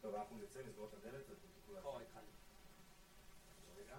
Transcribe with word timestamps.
טוב, 0.00 0.14
אנחנו 0.14 0.36
נצא, 0.38 0.60
נסגור 0.68 0.88
את 0.88 0.94
הדלת, 0.94 1.28
ואתם 1.28 1.46
תוכלו 1.54 1.82
או, 1.84 2.00
התחלנו. 2.00 2.26
רגע. 3.76 3.96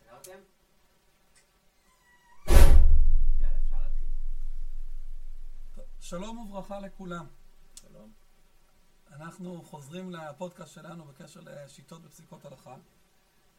סגרתם? 0.00 0.38
יאללה, 3.40 3.58
אפשר 3.64 3.76
להתחיל. 3.82 4.08
שלום 6.00 6.38
וברכה 6.38 6.80
לכולם. 6.80 7.26
שלום. 7.80 8.12
אנחנו 9.10 9.62
חוזרים 9.62 10.10
לפודקאסט 10.10 10.74
שלנו 10.74 11.04
בקשר 11.04 11.40
לשיטות 11.40 12.00
ופסיקות 12.04 12.44
הלכה. 12.44 12.76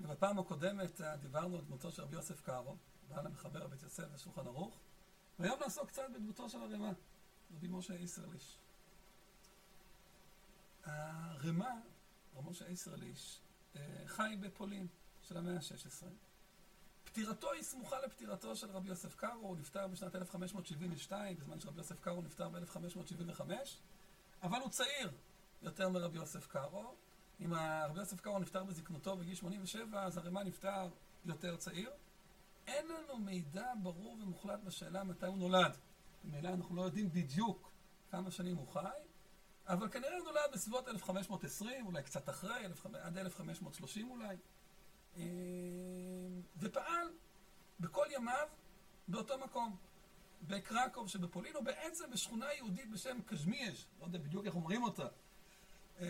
ובפעם 0.01 0.39
הקודמת 0.39 1.01
אה, 1.01 1.17
דיברנו 1.17 1.55
על 1.55 1.61
דמותו 1.61 1.91
של 1.91 2.01
רבי 2.01 2.15
יוסף 2.15 2.41
קארו, 2.41 2.75
בעל 3.09 3.25
המחבר 3.25 3.67
בית 3.67 3.83
יוסף 3.83 4.03
ושולחן 4.13 4.47
ערוך, 4.47 4.79
והיום 5.39 5.59
נעסוק 5.59 5.87
קצת 5.87 6.03
בדמותו 6.13 6.49
של 6.49 6.57
הרמ"א, 6.57 6.91
רבי 7.55 7.67
משה 7.67 7.93
איסרליש. 7.93 8.57
הרמ"א, 10.83 11.69
רבי 12.35 12.49
משה 12.49 12.65
איסרליש, 12.65 13.39
אה, 13.75 13.81
חי 14.05 14.37
בפולין 14.39 14.87
של 15.23 15.37
המאה 15.37 15.55
ה-16. 15.55 16.05
פטירתו 17.03 17.51
היא 17.51 17.63
סמוכה 17.63 17.99
לפטירתו 18.05 18.55
של 18.55 18.71
רבי 18.71 18.89
יוסף 18.89 19.15
קארו, 19.15 19.47
הוא 19.47 19.57
נפטר 19.57 19.87
בשנת 19.87 20.15
1572, 20.15 21.37
בזמן 21.37 21.59
שרבי 21.59 21.77
יוסף 21.77 21.99
קארו 21.99 22.21
נפטר 22.21 22.49
ב-1575, 22.49 23.41
אבל 24.43 24.59
הוא 24.59 24.69
צעיר 24.69 25.11
יותר 25.61 25.89
מרבי 25.89 26.17
יוסף 26.17 26.47
קארו. 26.47 26.95
אם 27.39 27.53
רבי 27.89 27.99
יוסף 27.99 28.21
קארו 28.21 28.39
נפטר 28.39 28.63
בזקנותו 28.63 29.17
בגיל 29.17 29.35
87, 29.35 30.03
אז 30.03 30.17
הרמ"א 30.17 30.43
נפטר 30.43 30.89
יותר 31.25 31.55
צעיר. 31.55 31.89
אין 32.67 32.87
לנו 32.87 33.17
מידע 33.17 33.73
ברור 33.83 34.17
ומוחלט 34.21 34.59
בשאלה 34.63 35.03
מתי 35.03 35.25
הוא 35.25 35.37
נולד. 35.37 35.77
ממילא 36.23 36.49
אנחנו 36.49 36.75
לא 36.75 36.81
יודעים 36.81 37.09
בדיוק 37.11 37.71
כמה 38.11 38.31
שנים 38.31 38.55
הוא 38.55 38.67
חי, 38.67 38.79
אבל 39.67 39.89
כנראה 39.89 40.17
הוא 40.17 40.25
נולד 40.25 40.51
בסביבות 40.53 40.87
1520, 40.87 41.85
אולי 41.85 42.03
קצת 42.03 42.29
אחרי, 42.29 42.65
1500 42.65 43.01
עד 43.01 43.17
1530 43.17 44.11
אולי. 44.11 44.37
אה, 45.17 45.23
ופעל 46.59 47.07
בכל 47.79 48.05
ימיו 48.11 48.47
באותו 49.07 49.37
מקום, 49.37 49.75
בקרקוב 50.41 51.09
שבפולין, 51.09 51.55
או 51.55 51.63
בעצם 51.63 52.11
בשכונה 52.11 52.53
יהודית 52.53 52.91
בשם 52.91 53.17
קז'מיאז', 53.25 53.85
לא 53.99 54.05
יודע 54.05 54.19
בדיוק 54.19 54.45
איך 54.45 54.55
אומרים 54.55 54.83
אותה, 54.83 55.07
אה, 55.99 56.05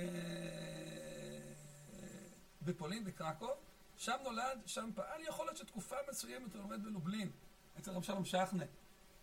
בפולין, 2.61 3.03
בקרקוב. 3.03 3.64
שם 3.97 4.17
נולד, 4.23 4.61
שם 4.65 4.89
פעל, 4.95 5.23
יכול 5.23 5.45
להיות 5.45 5.57
שתקופה 5.57 5.95
מסוימת 6.09 6.53
הוא 6.53 6.61
לומד 6.61 6.83
בלובלין, 6.83 7.31
אצל 7.79 7.91
רב 7.91 8.03
שלום 8.03 8.25
שחנה, 8.25 8.63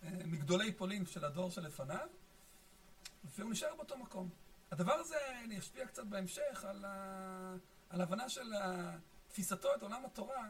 אה, 0.03 0.09
מגדולי 0.25 0.73
פולין 0.73 1.05
של 1.05 1.25
הדור 1.25 1.51
שלפניו, 1.51 2.07
והוא 3.23 3.51
נשאר 3.51 3.75
באותו 3.75 3.97
מקום. 3.97 4.29
הדבר 4.71 4.93
הזה 4.93 5.17
ישפיע 5.49 5.87
קצת 5.87 6.05
בהמשך 6.05 6.65
על, 6.67 6.85
ה... 6.85 7.55
על 7.89 8.01
הבנה 8.01 8.29
של 8.29 8.53
תפיסתו 9.27 9.75
את 9.75 9.81
עולם 9.81 10.05
התורה, 10.05 10.49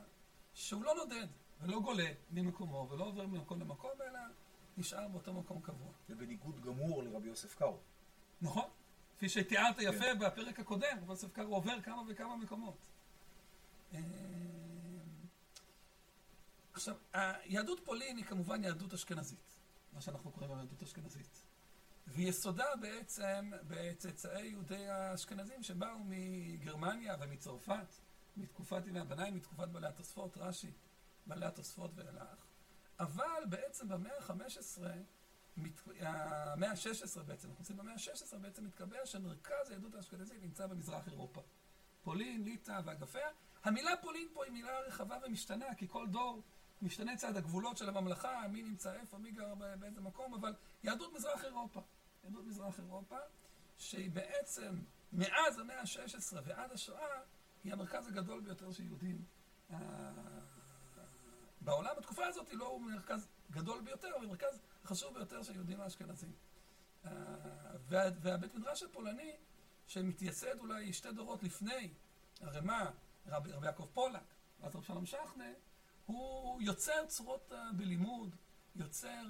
שהוא 0.54 0.84
לא 0.84 0.96
נודד 0.96 1.28
ולא 1.62 1.80
גולה 1.80 2.12
ממקומו 2.32 2.88
ולא 2.90 3.04
עובר 3.04 3.28
ממקום 3.28 3.60
למקום, 3.60 3.92
אלא 4.02 4.20
נשאר 4.78 5.08
באותו 5.08 5.34
מקום 5.34 5.62
קבוע. 5.62 5.92
זה 6.08 6.16
בניגוד 6.16 6.62
גמור 6.62 7.04
לרבי 7.04 7.28
יוסף 7.28 7.56
קארו. 7.56 7.80
נכון. 8.42 8.70
כפי 9.18 9.30
שתיארת 9.30 9.76
יפה 9.80 10.00
כן. 10.00 10.20
בפרק 10.20 10.60
הקודם, 10.60 10.98
רבי 11.02 11.12
יוסף 11.12 11.32
קארו 11.32 11.56
עובר 11.56 11.82
כמה 11.82 12.02
וכמה 12.08 12.36
מקומות. 12.36 12.78
אה, 13.94 14.00
עכשיו, 16.74 16.96
היהדות 17.14 17.80
פולין 17.86 18.18
היא 18.18 18.26
כמובן 18.26 18.64
יהדות 18.64 18.94
אשכנזית, 18.94 19.60
מה 19.94 20.02
שאנחנו 20.02 20.32
קוראים 20.32 20.58
יהדות 20.58 20.84
אשכנזית. 20.84 21.44
ויסודה 22.08 22.66
בעצם 22.82 23.52
בצאצאי 23.68 24.48
יהודי 24.48 24.88
האשכנזים 24.88 25.64
שבאו 25.64 26.00
מגרמניה 26.06 27.16
ומצרפת, 27.20 27.96
מתקופת 28.38 28.88
ימי 28.88 29.00
הביניים, 29.00 29.36
מתקופת 29.36 29.68
בעלי 29.68 29.88
התוספות, 29.88 30.38
רש"י, 30.38 30.72
בעלי 31.26 31.46
התוספות 31.46 31.92
ואילך. 31.96 32.46
אבל 33.00 33.44
בעצם 33.50 33.88
במאה 33.88 34.12
ה-15, 34.18 34.84
המאה 36.00 36.72
ה-16 36.72 37.24
בעצם, 37.24 37.48
אנחנו 37.48 37.60
נמצאים 37.60 37.78
במאה 37.78 37.94
ה-16, 37.94 38.38
בעצם 38.38 38.66
מתקבע 38.66 39.06
שמרכז 39.06 39.70
היהדות 39.70 39.96
האשכנזית 39.96 40.44
נמצא 40.44 40.68
במזרח 40.68 41.08
אירופה. 41.08 41.42
פולין, 42.04 42.44
ליטא 42.44 42.82
ואגפיה. 42.86 43.28
המילה 43.64 43.98
פולין 44.02 44.28
פה 44.34 44.44
היא 44.44 44.54
מילה 44.54 44.80
רחבה 44.80 45.18
ומשתנה, 45.26 45.76
כי 45.76 45.88
כל 45.88 46.08
דור 46.08 46.42
משתנה 46.82 47.18
צד 47.18 47.38
הגבולות 47.38 47.78
של 47.78 47.90
הממלכה, 47.90 48.48
מי 48.48 48.62
נמצא 48.64 48.94
איפה, 48.94 49.18
מי 49.18 49.32
גר 49.32 49.56
באיזה 49.80 50.02
מקום, 50.02 50.34
אבל 50.34 50.54
יהדות 50.84 51.14
מזרח 51.14 51.44
אירופה. 51.46 51.82
יהדות 52.24 52.46
מזרח 52.46 52.80
אירופה, 52.80 53.18
שהיא 53.78 54.12
בעצם, 54.12 54.76
מאז 55.14 55.60
המאה 55.60 55.80
ה-16 55.80 56.38
ועד 56.44 56.72
השואה, 56.72 57.22
היא 57.64 57.74
המרכז 57.74 58.08
הגדול 58.08 58.42
ביותר 58.42 58.72
של 58.72 58.84
יהודים. 58.84 59.26
אה, 59.74 59.78
בעולם, 61.62 61.96
התקופה 61.98 62.26
הזאת 62.26 62.50
היא 62.50 62.58
לא 62.58 62.80
מרכז 62.80 63.28
גדול 63.52 63.82
ביותר, 63.82 64.08
אבל 64.18 64.26
מרכז 64.26 64.62
חשוב 64.84 65.14
ביותר 65.14 65.44
של 65.44 65.56
יהודים 65.56 65.82
האשכנזים. 65.82 66.32
אה, 67.06 67.12
והבית 67.90 68.56
מדרש 68.56 68.84
הפולני, 68.84 69.36
שמתייסד 69.88 70.60
אולי 70.60 70.94
שתי 70.94 71.12
דורות 71.12 71.44
לפני 71.44 71.94
הרמ"א, 72.42 72.86
רבי, 73.28 73.52
רבי 73.52 73.66
יעקב 73.66 73.88
פולק, 73.94 74.22
ואז 74.60 74.76
רב 74.76 74.84
שלום 74.84 75.06
שחנה, 75.06 75.52
הוא 76.06 76.62
יוצר 76.62 77.06
צורות 77.08 77.52
אה, 77.52 77.72
בלימוד, 77.78 78.36
יוצר 78.76 79.24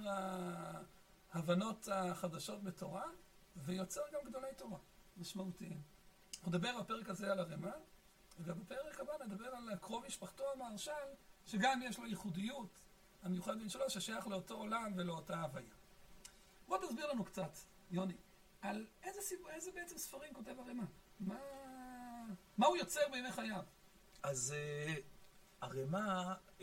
ההבנות 1.32 1.88
החדשות 1.92 2.62
בתורה, 2.62 3.04
ויוצר 3.56 4.00
גם 4.12 4.20
גדולי 4.24 4.54
תורה 4.56 4.78
משמעותיים. 5.16 5.82
אנחנו 6.34 6.52
נדבר 6.52 6.80
בפרק 6.82 7.08
הזה 7.08 7.32
על 7.32 7.38
הרמ"א, 7.38 7.70
ובפרק 8.38 9.00
הבא 9.00 9.12
נדבר 9.24 9.46
על 9.46 9.76
קרוב 9.80 10.04
משפחתו 10.06 10.44
המהרש"ל, 10.52 10.92
שגם 11.46 11.80
יש 11.82 11.98
לו 11.98 12.06
ייחודיות 12.06 12.78
המיוחדת 13.22 13.70
שלו, 13.70 13.90
ששייך 13.90 14.26
לאותו 14.26 14.54
עולם 14.54 14.92
ולאותה 14.96 15.40
הוויה. 15.40 15.74
בוא 16.68 16.78
תסביר 16.78 17.12
לנו 17.12 17.24
קצת, 17.24 17.50
יוני, 17.90 18.16
על 18.60 18.86
איזה, 19.02 19.20
סיב... 19.20 19.38
איזה 19.46 19.70
בעצם 19.74 19.98
ספרים 19.98 20.34
כותב 20.34 20.54
הרמ"א? 20.58 20.84
מה... 21.20 21.38
מה 22.58 22.66
הוא 22.66 22.76
יוצר 22.76 23.00
בימי 23.12 23.32
חייו? 23.32 23.64
אז 24.24 24.54
uh, 24.54 25.00
הרמ"א, 25.60 26.34
uh, 26.58 26.62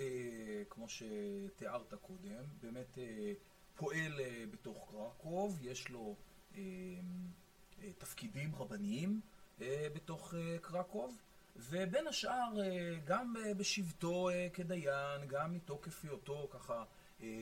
כמו 0.70 0.86
שתיארת 0.90 1.94
קודם, 1.94 2.44
באמת 2.62 2.96
uh, 2.96 3.00
פועל 3.76 4.20
בתוך 4.52 4.92
קרקוב, 4.92 5.60
יש 5.62 5.90
לו 5.90 6.16
תפקידים 7.98 8.56
רבניים 8.56 9.22
בתוך 9.94 10.34
קרקוב. 10.62 11.18
ובין 11.56 12.08
השאר, 12.08 12.62
אה, 12.62 12.96
גם 13.06 13.34
אה, 13.38 13.54
בשבתו 13.54 14.30
אה, 14.30 14.48
כדיין, 14.54 15.28
גם 15.28 15.54
מתוקף 15.54 16.04
היותו 16.04 16.48
ככה 16.52 16.84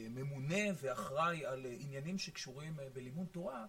ממונה 0.09 0.63
ואחראי 0.81 1.45
על 1.45 1.65
עניינים 1.79 2.17
שקשורים 2.17 2.77
בלימוד 2.93 3.27
תורה, 3.31 3.65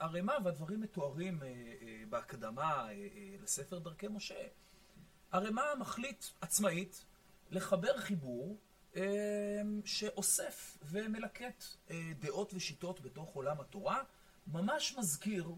הרמ"א 0.00 0.32
והדברים 0.44 0.80
מתוארים 0.80 1.40
בהקדמה 2.08 2.88
לספר 3.42 3.78
דרכי 3.78 4.08
משה. 4.08 4.46
הרמ"א 5.36 5.74
מחליט 5.78 6.24
עצמאית 6.40 7.04
לחבר 7.50 7.98
חיבור 7.98 8.58
שאוסף 9.84 10.78
ומלקט 10.82 11.64
דעות 12.18 12.54
ושיטות 12.54 13.00
בתוך 13.00 13.34
עולם 13.34 13.60
התורה, 13.60 14.02
ממש 14.46 14.94
מזכיר 14.98 15.52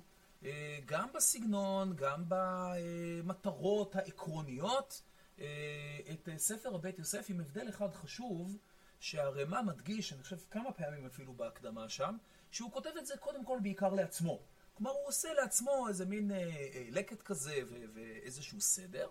אה, 0.45 0.79
גם 0.85 1.09
בסגנון, 1.15 1.97
גם 1.97 2.25
במטרות 2.29 3.97
העקרוניות, 3.97 5.03
אה, 5.39 5.99
את 6.13 6.29
ספר 6.37 6.75
הבית 6.75 6.99
יוסף 6.99 7.27
עם 7.29 7.41
הבדל 7.41 7.69
אחד 7.69 7.95
חשוב, 7.95 8.59
שהרמ"א 9.01 9.63
מדגיש, 9.63 10.13
אני 10.13 10.23
חושב 10.23 10.37
כמה 10.51 10.73
פעמים 10.73 11.07
אפילו 11.07 11.35
בהקדמה 11.35 11.89
שם, 11.89 12.17
שהוא 12.51 12.73
כותב 12.73 12.91
את 12.99 13.07
זה 13.07 13.17
קודם 13.17 13.45
כל 13.45 13.59
בעיקר 13.63 13.95
לעצמו. 13.95 14.43
כלומר, 14.75 14.91
הוא 14.91 15.09
עושה 15.09 15.33
לעצמו 15.33 15.89
איזה 15.89 16.07
מין 16.07 16.31
אה, 16.31 16.47
לקט 16.91 17.23
כזה 17.23 17.61
ואיזשהו 17.95 18.61
סדר. 18.61 19.09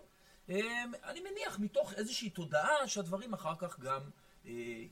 אני 1.04 1.20
מניח 1.20 1.58
מתוך 1.58 1.92
איזושהי 1.92 2.30
תודעה 2.30 2.88
שהדברים 2.88 3.34
אחר 3.34 3.54
כך 3.58 3.80
גם 3.80 4.10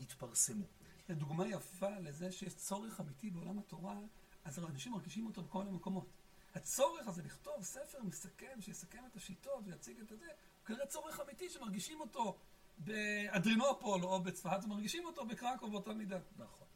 יתפרסמו. 0.00 0.64
דוגמה 1.10 1.48
יפה 1.48 1.98
לזה 1.98 2.32
שיש 2.32 2.54
צורך 2.54 3.00
אמיתי 3.00 3.30
בעולם 3.30 3.58
התורה, 3.58 3.96
אז 4.44 4.58
אנשים 4.58 4.92
מרגישים 4.92 5.26
אותו 5.26 5.42
בכל 5.42 5.64
מיני 5.64 5.76
מקומות. 5.76 6.06
הצורך 6.54 7.08
הזה 7.08 7.22
לכתוב 7.22 7.64
ספר 7.64 7.98
מסכם, 8.02 8.60
שיסכם 8.60 9.02
את 9.10 9.16
השיטות 9.16 9.60
ויציג 9.64 10.00
את 10.00 10.08
זה, 10.08 10.14
הוא 10.14 10.66
כנראה 10.66 10.86
צורך 10.86 11.20
אמיתי 11.20 11.50
שמרגישים 11.50 12.00
אותו 12.00 12.38
באדרינופול 12.78 14.04
או 14.04 14.20
בצפת, 14.22 14.64
ומרגישים 14.64 15.04
אותו 15.04 15.26
בקרקו 15.26 15.70
באותה 15.70 15.92
מידה. 15.92 16.18
נכון. 16.36 16.66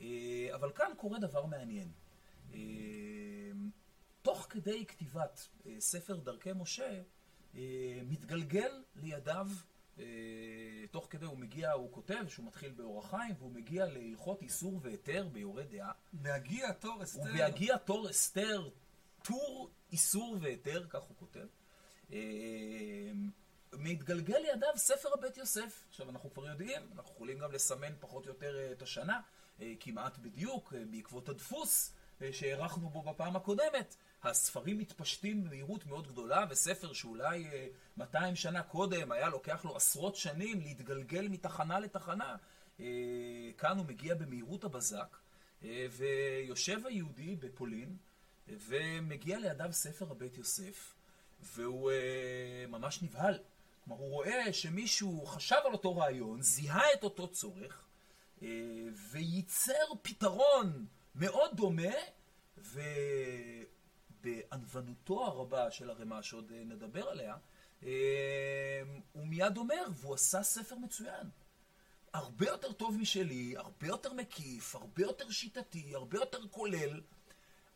אה, 0.00 0.48
אבל 0.54 0.72
כאן 0.72 0.92
קורה 0.96 1.18
דבר 1.18 1.46
מעניין. 1.46 1.92
אה, 2.54 2.58
תוך 4.22 4.46
כדי 4.50 4.86
כתיבת 4.86 5.48
אה, 5.66 5.80
ספר 5.80 6.16
דרכי 6.16 6.52
משה, 6.52 7.02
מתגלגל 8.04 8.82
לידיו 8.96 9.48
אה, 9.98 10.04
תוך 10.90 11.06
כדי 11.10 11.26
הוא 11.26 11.38
מגיע, 11.38 11.72
הוא 11.72 11.92
כותב 11.92 12.28
שהוא 12.28 12.46
מתחיל 12.46 12.72
באור 12.72 12.98
החיים, 12.98 13.34
והוא 13.38 13.52
מגיע 13.52 13.86
להלכות 13.86 14.42
איסור 14.42 14.80
והיתר 14.82 15.28
ביורה 15.32 15.62
דעה. 15.62 15.92
בהגיע 16.12 16.72
תור 16.72 17.02
אסתר. 17.02 17.20
ובהגיע 17.20 17.76
תור 17.76 18.10
אסתר, 18.10 18.68
טור 19.24 19.70
איסור 19.92 20.36
והיתר, 20.40 20.86
כך 20.88 21.02
הוא 21.02 21.16
כותב. 21.16 21.46
אה, 22.12 22.18
מתגלגל 23.72 24.38
לידיו 24.38 24.68
ספר 24.76 25.08
הבית 25.14 25.36
יוסף. 25.36 25.84
עכשיו, 25.88 26.10
אנחנו 26.10 26.30
כבר 26.30 26.46
יודעים, 26.46 26.82
אנחנו 26.96 27.12
יכולים 27.14 27.38
גם 27.38 27.52
לסמן 27.52 27.92
פחות 28.00 28.24
או 28.26 28.30
יותר 28.30 28.58
אה, 28.58 28.72
את 28.72 28.82
השנה, 28.82 29.20
אה, 29.60 29.72
כמעט 29.80 30.18
בדיוק, 30.18 30.74
אה, 30.74 30.84
בעקבות 30.90 31.28
הדפוס 31.28 31.92
אה, 32.22 32.32
שהארכנו 32.32 32.88
בו 32.88 33.02
בפעם 33.02 33.36
הקודמת. 33.36 33.96
הספרים 34.22 34.78
מתפשטים 34.78 35.44
במהירות 35.44 35.86
מאוד 35.86 36.08
גדולה, 36.08 36.44
וספר 36.50 36.92
שאולי 36.92 37.44
אה, 37.52 37.66
200 37.96 38.36
שנה 38.36 38.62
קודם 38.62 39.12
היה 39.12 39.28
לוקח 39.28 39.64
לו 39.64 39.76
עשרות 39.76 40.16
שנים 40.16 40.60
להתגלגל 40.60 41.28
מתחנה 41.28 41.80
לתחנה, 41.80 42.36
אה, 42.80 42.86
כאן 43.58 43.78
הוא 43.78 43.86
מגיע 43.86 44.14
במהירות 44.14 44.64
הבזק, 44.64 45.16
אה, 45.64 45.86
ויושב 45.90 46.86
היהודי 46.86 47.36
בפולין, 47.36 47.96
אה, 48.48 48.54
ומגיע 48.68 49.38
לידיו 49.38 49.72
ספר 49.72 50.10
הבית 50.10 50.38
יוסף, 50.38 50.94
והוא 51.42 51.90
אה, 51.90 52.66
ממש 52.68 53.02
נבהל. 53.02 53.38
כלומר, 53.84 54.00
הוא 54.02 54.10
רואה 54.10 54.52
שמישהו 54.52 55.26
חשב 55.26 55.56
על 55.64 55.72
אותו 55.72 55.96
רעיון, 55.96 56.42
זיהה 56.42 56.92
את 56.94 57.02
אותו 57.02 57.28
צורך, 57.28 57.84
אה, 58.42 58.48
וייצר 59.10 59.94
פתרון 60.02 60.86
מאוד 61.14 61.56
דומה, 61.56 61.92
ובענוונותו 64.20 65.24
הרבה 65.24 65.70
של 65.70 65.90
הרמ"א, 65.90 66.22
שעוד 66.22 66.52
אה, 66.54 66.64
נדבר 66.64 67.08
עליה, 67.08 67.36
אה, 67.82 68.82
הוא 69.12 69.26
מיד 69.26 69.56
אומר, 69.56 69.84
והוא 69.94 70.14
עשה 70.14 70.42
ספר 70.42 70.76
מצוין. 70.76 71.30
הרבה 72.12 72.46
יותר 72.46 72.72
טוב 72.72 72.96
משלי, 73.00 73.54
הרבה 73.56 73.86
יותר 73.86 74.12
מקיף, 74.12 74.74
הרבה 74.74 75.02
יותר 75.02 75.30
שיטתי, 75.30 75.94
הרבה 75.94 76.18
יותר 76.18 76.48
כולל. 76.50 77.00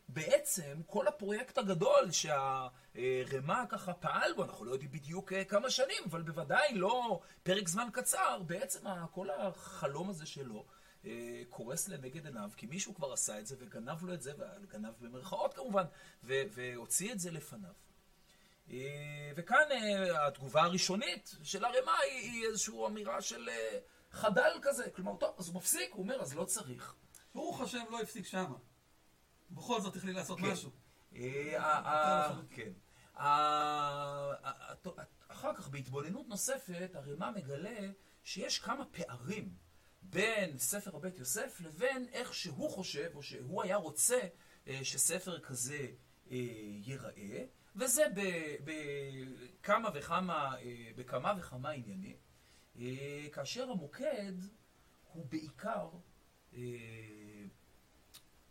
בעצם 0.07 0.81
כל 0.87 1.07
הפרויקט 1.07 1.57
הגדול 1.57 2.11
שהרמ"א 2.11 3.65
ככה 3.69 3.93
פעל 3.93 4.33
בו, 4.33 4.43
אנחנו 4.43 4.65
לא 4.65 4.71
יודעים 4.71 4.91
בדיוק 4.91 5.33
אה, 5.33 5.45
כמה 5.45 5.69
שנים, 5.69 6.03
אבל 6.09 6.21
בוודאי 6.21 6.73
לא 6.73 7.19
פרק 7.43 7.67
זמן 7.67 7.87
קצר, 7.93 8.41
בעצם 8.47 8.79
כל 9.11 9.29
החלום 9.29 10.09
הזה 10.09 10.25
שלו 10.25 10.55
אה, 10.57 10.72
קורס 11.49 11.87
לנגד 11.87 12.25
עיניו, 12.25 12.49
כי 12.57 12.65
מישהו 12.65 12.95
כבר 12.95 13.13
עשה 13.13 13.39
את 13.39 13.47
זה 13.47 13.55
וגנב 13.59 14.03
לו 14.03 14.13
את 14.13 14.21
זה, 14.21 14.33
וגנב 14.63 14.93
במרכאות 14.99 15.53
כמובן, 15.53 15.83
והוציא 16.23 17.11
את 17.11 17.19
זה 17.19 17.31
לפניו. 17.31 17.71
אה, 18.71 19.31
וכאן 19.35 19.65
אה, 19.71 20.27
התגובה 20.27 20.61
הראשונית 20.61 21.35
של 21.43 21.65
הרמ"א 21.65 21.91
היא, 22.03 22.31
היא 22.31 22.45
איזושהי 22.47 22.85
אמירה 22.87 23.21
של 23.21 23.49
אה, 23.49 23.79
חדל 24.11 24.51
כזה, 24.61 24.89
כלומר, 24.95 25.15
טוב, 25.15 25.35
אז 25.37 25.47
הוא 25.47 25.55
מפסיק, 25.55 25.91
הוא 25.93 26.03
אומר, 26.03 26.21
אז 26.21 26.35
לא 26.35 26.45
צריך. 26.45 26.93
ברוך 27.35 27.61
השם 27.61 27.83
לא 27.91 28.01
הפסיק 28.01 28.25
שמה. 28.25 28.55
בכל 29.51 29.81
זאת 29.81 29.95
החליט 29.95 30.15
לעשות 30.15 30.39
כן. 30.39 30.45
משהו. 30.51 30.71
אה, 31.15 31.55
ה- 31.59 32.41
כן. 32.49 32.71
אחר 35.27 35.55
כך, 35.55 35.67
בהתבוננות 35.69 36.27
נוספת, 36.27 36.89
הרמ"א 36.93 37.31
מגלה 37.35 37.79
שיש 38.23 38.59
כמה 38.59 38.85
פערים 38.85 39.53
בין 40.13 40.57
ספר 40.57 40.95
הבית 40.95 41.19
יוסף 41.19 41.61
לבין 41.61 42.07
איך 42.11 42.33
שהוא 42.33 42.69
חושב, 42.69 43.11
או 43.15 43.23
שהוא 43.23 43.63
היה 43.63 43.75
רוצה 43.75 44.19
אה, 44.67 44.79
שספר 44.83 45.39
כזה 45.39 45.87
אה, 46.31 46.37
ייראה, 46.85 47.45
וזה 47.75 48.03
בכמה 48.63 49.89
וכמה, 49.93 50.55
אה, 50.59 50.91
בכמה 50.95 51.33
וכמה 51.39 51.69
עניינים, 51.69 52.15
כאשר 53.31 53.69
המוקד 53.71 54.33
הוא 55.13 55.25
בעיקר 55.25 55.89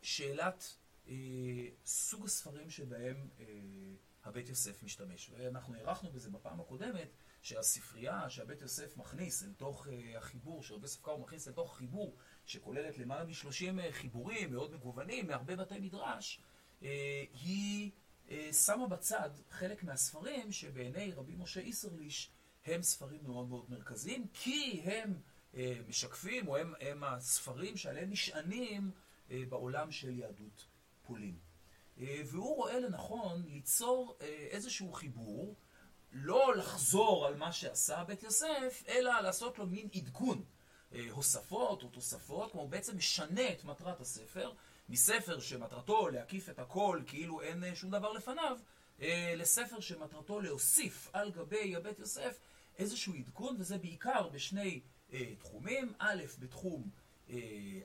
שאלת 0.03 0.77
סוג 1.87 2.25
הספרים 2.25 2.71
שבהם 2.71 3.29
הבית 4.25 4.49
יוסף 4.49 4.83
משתמש. 4.83 5.31
ואנחנו 5.31 5.75
הערכנו 5.75 6.13
בזה 6.13 6.31
בפעם 6.31 6.61
הקודמת, 6.61 7.09
שהספרייה 7.43 8.31
שהבית 8.31 8.61
יוסף 8.61 8.97
מכניס 8.97 9.43
אל 9.43 9.53
תוך 9.57 9.89
אה, 9.89 10.19
החיבור, 10.19 10.63
שהרבה 10.63 10.85
יוסף 10.85 11.03
קארו 11.03 11.19
מכניס 11.19 11.49
אל 11.49 11.53
תוך 11.53 11.77
חיבור, 11.77 12.17
שכוללת 12.47 12.99
למעלה 12.99 13.25
מ-30 13.25 13.93
חיבורים 13.93 14.53
מאוד 14.53 14.75
מגוונים, 14.75 15.27
מהרבה 15.27 15.57
בתי 15.57 15.81
מדרש, 15.81 16.41
אה, 16.83 17.25
היא 17.33 17.91
אה, 18.31 18.53
שמה 18.53 18.87
בצד 18.87 19.31
חלק 19.51 19.83
מהספרים 19.83 20.53
שבעיני 20.53 21.13
רבי 21.13 21.37
משה 21.37 21.61
איסרליש 21.61 22.31
הם 22.67 22.83
ספרים 22.83 23.21
מאוד 23.25 23.49
מאוד 23.49 23.71
מרכזיים, 23.71 24.27
כי 24.33 24.81
הם 24.85 25.21
אה, 25.55 25.77
משקפים, 25.89 26.49
או 26.49 26.57
הם, 26.57 26.75
הם 26.81 27.05
הספרים 27.05 27.77
שעליהם 27.77 28.11
נשענים 28.11 28.91
אה, 29.31 29.43
בעולם 29.49 29.91
של 29.91 30.19
יהדות 30.19 30.67
פולין. 31.03 31.39
אה, 32.01 32.23
והוא 32.27 32.57
רואה 32.57 32.81
לנכון 32.81 33.43
ליצור 33.47 34.17
אה, 34.21 34.27
איזשהו 34.51 34.93
חיבור, 34.93 35.55
לא 36.13 36.57
לחזור 36.57 37.27
על 37.27 37.37
מה 37.37 37.53
שעשה 37.53 38.05
בית 38.05 38.23
יוסף, 38.23 38.83
אלא 38.89 39.21
לעשות 39.21 39.59
לו 39.59 39.67
מין 39.67 39.89
עדכון. 39.95 40.45
אה, 40.95 41.07
הוספות 41.11 41.83
או 41.83 41.89
תוספות, 41.89 42.53
כלומר 42.53 42.67
בעצם 42.67 42.97
משנה 42.97 43.53
את 43.53 43.65
מטרת 43.65 44.01
הספר, 44.01 44.53
מספר 44.89 45.41
שמטרתו 45.41 46.09
להקיף 46.09 46.49
את 46.49 46.59
הכל 46.59 47.01
כאילו 47.07 47.41
אין 47.41 47.65
אה, 47.65 47.75
שום 47.75 47.91
דבר 47.91 48.13
לפניו, 48.13 48.59
אה, 49.03 49.35
לספר 49.37 49.81
שמטרתו 49.81 50.41
להוסיף 50.41 51.11
על 51.13 51.31
גבי 51.31 51.77
הבית 51.77 51.99
יוסף 51.99 52.39
איזשהו 52.79 53.15
עדכון, 53.15 53.57
וזה 53.59 53.79
בעיקר 53.79 54.29
בשני 54.29 54.81
תחומים. 55.39 55.93
א', 55.99 56.23
בתחום 56.39 56.91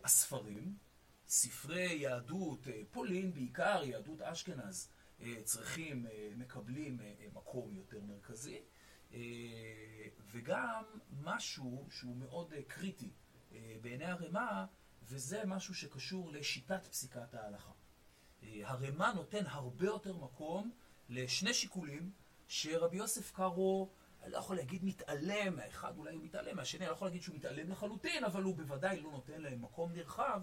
הספרים, 0.03 0.75
ספרי 1.27 1.94
יהדות 1.94 2.68
פולין, 2.91 3.33
בעיקר 3.33 3.83
יהדות 3.83 4.21
אשכנז, 4.21 4.89
צריכים, 5.44 6.06
אה, 6.08 6.30
מקבלים 6.36 7.00
אה, 7.00 7.06
אה, 7.06 7.28
מקום 7.34 7.75
יותר 7.75 8.02
מרכזי, 8.02 8.62
אה, 9.14 9.19
וגם 10.31 10.84
משהו 11.22 11.88
שהוא 11.92 12.16
מאוד 12.16 12.54
אה, 12.54 12.62
קריטי 12.68 13.10
אה, 13.52 13.75
בעיני 13.81 14.06
הרמ"א, 14.06 14.66
וזה 15.04 15.42
משהו 15.46 15.75
שקשור 15.75 16.31
לשיטת 16.31 16.88
פסיקת 16.88 17.34
ההלכה. 17.34 17.72
אה, 18.44 18.62
הרמ"א 18.64 19.12
נותן 19.16 19.46
הרבה 19.48 19.86
יותר 19.86 20.18
מקום 20.18 20.72
לשני 21.10 21.54
שיקולים 21.54 22.12
שרבי 22.48 22.98
יוסף 22.98 23.31
קארו, 23.31 23.90
אני 24.24 24.31
לא 24.31 24.38
יכול 24.38 24.56
להגיד 24.56 24.84
מתעלם, 24.86 25.56
מהאחד 25.56 25.98
אולי 25.98 26.16
הוא 26.16 26.24
מתעלם, 26.24 26.56
מהשני 26.56 26.80
אני 26.80 26.88
לא 26.88 26.94
יכול 26.94 27.08
להגיד 27.08 27.22
שהוא 27.22 27.36
מתעלם 27.36 27.70
לחלוטין, 27.70 28.24
אבל 28.24 28.44
הוא 28.44 28.56
בוודאי 28.56 29.02
לא 29.02 29.12
נותן 29.12 29.42
להם 29.42 29.62
מקום 29.62 29.92
נרחב, 29.92 30.42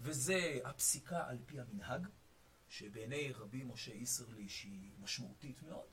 וזה 0.00 0.58
הפסיקה 0.64 1.28
על 1.28 1.38
פי 1.46 1.60
המנהג, 1.60 2.06
שבעיני 2.68 3.32
רבי 3.32 3.64
משה 3.64 3.92
איסרליש 3.92 4.62
היא 4.64 4.90
משמעותית 4.98 5.62
מאוד, 5.62 5.88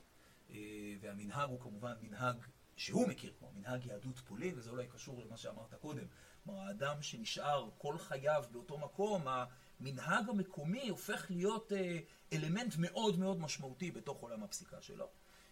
אה, 0.49 0.55
והמנהג 1.01 1.49
הוא 1.49 1.59
כמובן 1.59 1.93
מנהג 2.01 2.35
שהוא 2.75 3.07
מכיר, 3.07 3.33
כמו 3.39 3.51
מנהג 3.55 3.85
יהדות 3.85 4.19
פולין, 4.19 4.57
וזה 4.57 4.69
אולי 4.69 4.87
קשור 4.87 5.21
למה 5.25 5.37
שאמרת 5.37 5.73
קודם. 5.73 6.05
כלומר, 6.43 6.59
האדם 6.59 7.01
שנשאר 7.01 7.69
כל 7.77 7.97
חייו 7.97 8.43
באותו 8.51 8.77
מקום, 8.77 9.27
המנהג 9.27 10.29
המקומי 10.29 10.89
הופך 10.89 11.25
להיות 11.29 11.71
אה, 11.73 11.99
אלמנט 12.33 12.75
מאוד 12.77 13.19
מאוד 13.19 13.39
משמעותי 13.39 13.91
בתוך 13.91 14.21
עולם 14.21 14.43
הפסיקה 14.43 14.81
שלו. 14.81 15.07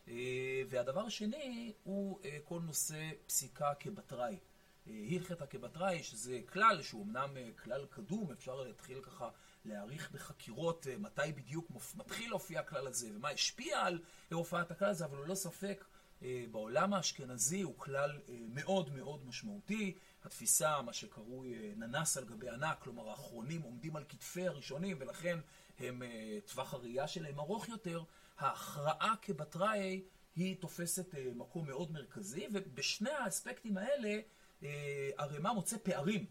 אה, 0.08 0.62
והדבר 0.70 1.06
השני 1.06 1.74
הוא 1.84 2.20
כל 2.44 2.62
נושא 2.62 3.10
פסיקה 3.26 3.74
כבתראי. 3.80 4.38
הלכתא 4.88 5.46
כבתראי, 5.50 6.04
שזה 6.04 6.40
כלל 6.46 6.82
שהוא 6.82 7.06
אמנם 7.06 7.38
כלל 7.64 7.86
קדום, 7.90 8.32
אפשר 8.32 8.56
להתחיל 8.56 9.02
ככה 9.02 9.30
להעריך 9.66 10.12
בחקירות 10.12 10.88
אה, 10.88 10.98
מתי 10.98 11.32
בדיוק 11.36 11.72
מתחיל 11.96 12.30
להופיע 12.30 12.60
הכלל 12.60 12.88
הזה 12.88 13.10
ומה 13.16 13.30
השפיע 13.30 13.80
על 13.80 14.00
אה, 14.32 14.38
הופעת 14.38 14.72
הכלל 14.72 14.90
הזה, 14.90 15.06
אבל 15.06 15.18
ללא 15.24 15.36
ספק 15.36 15.86
אה, 16.24 16.46
בעולם 16.52 16.94
האשכנזי 16.94 17.62
הוא 17.62 17.74
כלל 17.78 18.20
מאוד 18.50 18.94
מאוד 18.94 19.26
משמעותי. 19.28 19.96
התפיסה, 20.24 20.82
מה 20.82 20.94
שקרוי 20.94 21.74
ננס 21.76 22.18
על 22.18 22.26
גבי 22.26 22.50
ענק, 22.50 22.80
כלומר 22.80 23.10
האחרונים 23.10 23.62
עומדים 23.62 23.96
על 23.96 24.04
כתפי 24.10 24.48
הראשונים 24.48 24.98
ולכן 25.00 25.40
הם, 25.80 26.04
טווח 26.46 26.74
הראייה 26.74 27.08
שלהם 27.08 27.40
ארוך 27.40 27.70
יותר. 27.70 28.04
ההכרעה 28.38 29.16
כבתראי 29.22 30.04
היא 30.36 30.56
תופסת 30.62 31.16
מקום 31.36 31.68
מאוד 31.68 31.92
מרכזי, 31.92 32.48
ובשני 32.54 33.10
האספקטים 33.10 33.78
האלה 33.78 34.20
הרמ"א 35.18 35.52
מוצא 35.52 35.78
פערים 35.84 36.26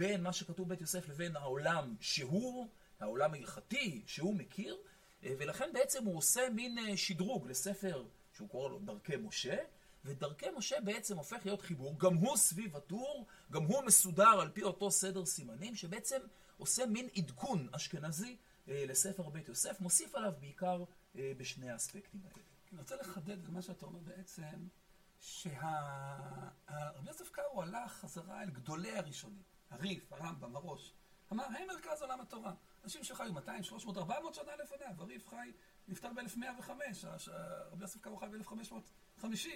בין 0.00 0.22
מה 0.22 0.32
שכתוב 0.32 0.66
בבית 0.66 0.80
יוסף 0.80 1.08
לבין 1.08 1.36
העולם 1.36 1.94
שהוא, 2.00 2.68
העולם 3.00 3.34
ההלכתי 3.34 4.02
שהוא 4.06 4.34
מכיר, 4.34 4.78
אה, 5.24 5.34
ולכן 5.38 5.70
בעצם 5.72 6.04
הוא 6.04 6.16
עושה 6.16 6.40
מין 6.54 6.78
אה, 6.78 6.96
שדרוג 6.96 7.48
לספר 7.48 8.04
שהוא 8.32 8.48
קורא 8.48 8.68
לו 8.68 8.78
דרכי 8.78 9.16
משה, 9.16 9.56
ודרכי 10.04 10.46
משה 10.56 10.80
בעצם 10.80 11.16
הופך 11.16 11.38
להיות 11.44 11.62
חיבור, 11.62 11.98
גם 11.98 12.14
הוא 12.14 12.36
סביב 12.36 12.76
הטור, 12.76 13.26
גם 13.50 13.62
הוא 13.62 13.82
מסודר 13.82 14.40
על 14.40 14.50
פי 14.50 14.62
אותו 14.62 14.90
סדר 14.90 15.26
סימנים, 15.26 15.76
שבעצם 15.76 16.18
עושה 16.58 16.86
מין 16.86 17.08
עדכון 17.16 17.68
אשכנזי 17.72 18.36
אה, 18.68 18.84
לספר 18.86 19.28
בית 19.28 19.48
יוסף, 19.48 19.80
מוסיף 19.80 20.14
עליו 20.14 20.32
בעיקר 20.40 20.84
בשני 21.14 21.70
האספקטים 21.70 22.20
האלה. 22.24 22.42
אני 22.72 22.80
רוצה 22.80 22.96
לחדד 22.96 23.44
את 23.44 23.48
מה 23.48 23.62
שאתה 23.62 23.86
אומר 23.86 23.98
בעצם, 23.98 24.68
שהרבי 25.20 27.08
יוסף 27.08 27.30
קארו 27.30 27.62
הלך 27.62 27.92
חזרה 27.92 28.42
אל 28.42 28.50
גדולי 28.50 28.98
הראשונים, 28.98 29.42
הריף, 29.70 30.12
הרמב"ם, 30.12 30.56
הראש. 30.56 30.94
אמר, 31.32 31.44
הם 31.44 31.66
מרכז 31.68 32.02
עולם 32.02 32.20
התורה. 32.20 32.52
אנשים 32.84 33.04
שחיו 33.04 33.32
200, 33.32 33.62
300, 33.62 33.96
400 33.96 34.34
שנה 34.34 34.56
לפניו. 34.56 34.94
הריף 34.98 35.28
חי, 35.28 35.52
נפטר 35.88 36.08
ב-1105, 36.12 36.70
רבי 37.72 37.82
יוסף 37.82 38.00
קארו 38.00 38.16
חי 38.16 38.26
ב-1550, 38.26 39.48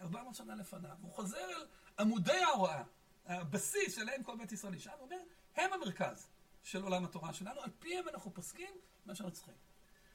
400 0.00 0.34
שנה 0.34 0.54
לפניו. 0.54 0.96
הוא 1.02 1.12
חוזר 1.12 1.38
אל 1.38 1.66
עמודי 1.98 2.38
ההוראה, 2.38 2.82
הבסיס 3.26 3.96
שלהם 3.96 4.22
כל 4.22 4.36
בית 4.36 4.52
ישראל 4.52 4.72
נשאר, 4.74 4.92
הוא 4.92 5.02
אומר, 5.02 5.20
הם 5.56 5.72
המרכז 5.72 6.28
של 6.62 6.82
עולם 6.82 7.04
התורה 7.04 7.32
שלנו, 7.32 7.60
על 7.60 7.70
פיהם 7.78 8.08
אנחנו 8.08 8.34
פוסקים 8.34 8.74
מה 9.06 9.14
שאנחנו 9.14 9.34
צריכים. 9.34 9.54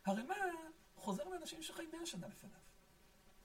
הרמ"א 0.06 0.36
חוזר 0.96 1.24
לאנשים 1.24 1.64
שחיים 1.64 1.90
100 1.94 2.06
שנה 2.06 2.28
לפניו. 2.28 2.60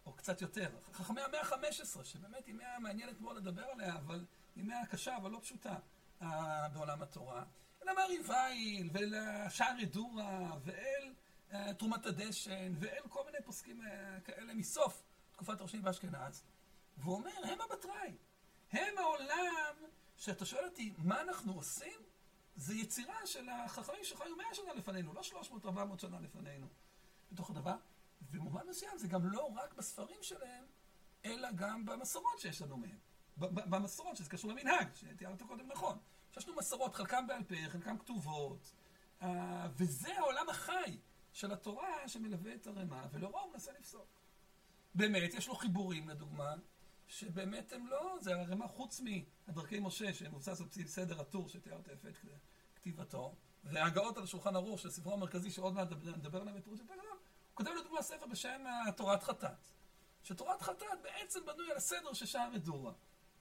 או 0.07 0.13
קצת 0.13 0.41
יותר, 0.41 0.71
חכמי 0.93 1.21
המאה 1.21 1.41
ה-15, 1.41 2.05
שבאמת 2.05 2.47
היא 2.47 2.55
מאה 2.55 2.79
מעניינת 2.79 3.21
מאוד 3.21 3.37
לדבר 3.37 3.65
עליה, 3.65 3.97
אבל 3.97 4.25
היא 4.61 4.69
מאה 4.69 4.87
קשה, 4.87 5.17
אבל 5.17 5.31
לא 5.31 5.39
פשוטה 5.43 5.77
בעולם 6.73 7.03
התורה. 7.03 7.45
אל 7.83 7.89
המרי 7.89 8.19
וייל, 8.27 8.91
ואל 8.93 9.15
השערי 9.15 9.87
דורה, 9.87 10.51
ואל 10.65 11.15
אה, 11.53 11.75
תרומת 11.75 12.07
הדשן, 12.07 12.73
ואל 12.79 13.03
כל 13.09 13.25
מיני 13.27 13.39
פוסקים 13.45 13.83
אה, 13.83 14.21
כאלה 14.21 14.55
מסוף 14.55 15.03
תקופת 15.33 15.61
ראשי 15.61 15.79
באשכנז. 15.79 16.43
והוא 16.97 17.15
אומר, 17.15 17.31
הם 17.45 17.59
הבטראי, 17.61 18.17
הם 18.73 18.99
העולם, 18.99 19.75
שאתה 20.17 20.45
שואל 20.45 20.65
אותי, 20.65 20.93
מה 20.99 21.21
אנחנו 21.21 21.53
עושים? 21.53 22.01
זה 22.57 22.75
יצירה 22.75 23.27
של 23.27 23.49
החכמים 23.49 24.05
שחיו 24.05 24.37
מאה 24.37 24.55
שנה 24.55 24.73
לפנינו, 24.75 25.13
לא 25.13 25.21
300-400 25.21 25.99
שנה 25.99 26.21
לפנינו. 26.21 26.67
בתוך 27.33 27.51
הדבר, 27.51 27.77
ובמובן 28.23 28.67
מסוים 28.69 28.99
זה 28.99 29.09
גם 29.09 29.31
לא 29.31 29.53
רק 29.57 29.75
בספרים 29.75 30.23
שלהם, 30.23 30.65
אלא 31.25 31.49
גם 31.53 31.87
במסורות 31.87 32.39
שיש 32.39 32.63
לנו 32.63 32.77
מהם. 32.77 33.10
במסורות, 33.41 34.17
שזה 34.17 34.31
קשור 34.31 34.51
למנהג, 34.51 34.89
שתיארת 34.95 35.43
קודם 35.43 35.67
נכון. 35.67 35.99
שיש 36.33 36.49
לנו 36.49 36.57
מסורות, 36.57 36.95
חלקם 36.95 37.27
בעל 37.27 37.43
פה, 37.45 37.55
חלקם 37.69 37.99
כתובות, 37.99 38.73
אה, 39.23 39.69
וזה 39.77 40.19
העולם 40.19 40.49
החי 40.49 40.99
של 41.33 41.53
התורה 41.53 42.09
שמלווה 42.09 42.55
את 42.55 42.67
הרמ"א, 42.67 43.07
ולאורו 43.13 43.39
הוא 43.39 43.53
מנסה 43.53 43.73
לפסוק. 43.73 44.07
באמת, 44.95 45.35
יש 45.35 45.49
לו 45.49 45.55
חיבורים, 45.55 46.09
לדוגמה, 46.09 46.55
שבאמת 47.07 47.73
הם 47.73 47.87
לא, 47.87 48.17
זה 48.21 48.41
הרמ"א 48.41 48.67
חוץ 48.67 49.01
מהדרכי 49.01 49.81
משה, 49.81 50.15
שמבוסס 50.15 50.61
על 50.61 50.87
סדר 50.87 51.21
הטור, 51.21 51.49
שתיארת 51.49 51.89
יפה 51.89 52.09
את 52.09 52.17
כתיבתו, 52.75 53.35
וההגאות 53.65 54.17
על 54.17 54.23
השולחן 54.23 54.57
ערוך 54.57 54.81
של 54.81 54.91
ספרו 54.91 55.13
המרכזי, 55.13 55.51
שעוד 55.51 55.75
מעט 55.75 55.89
נדבר 55.93 56.41
עליהם 56.41 56.57
בפירוט 56.57 56.79
יותר 56.79 56.95
גדול, 56.95 57.09
הוא 57.09 57.19
כותב 57.55 57.71
לדוגמה 57.81 58.03
ספר 58.03 58.27
בשם 58.27 58.65
תורת 58.97 59.23
חטאת. 59.23 59.71
שתורת 60.23 60.63
חטאת 60.63 61.03
בעצם 61.03 61.41
בנוי 61.47 61.71
על 61.71 61.77
הסדר 61.77 62.13
של 62.13 62.27
שער 62.27 62.51
מדורה. 62.51 62.93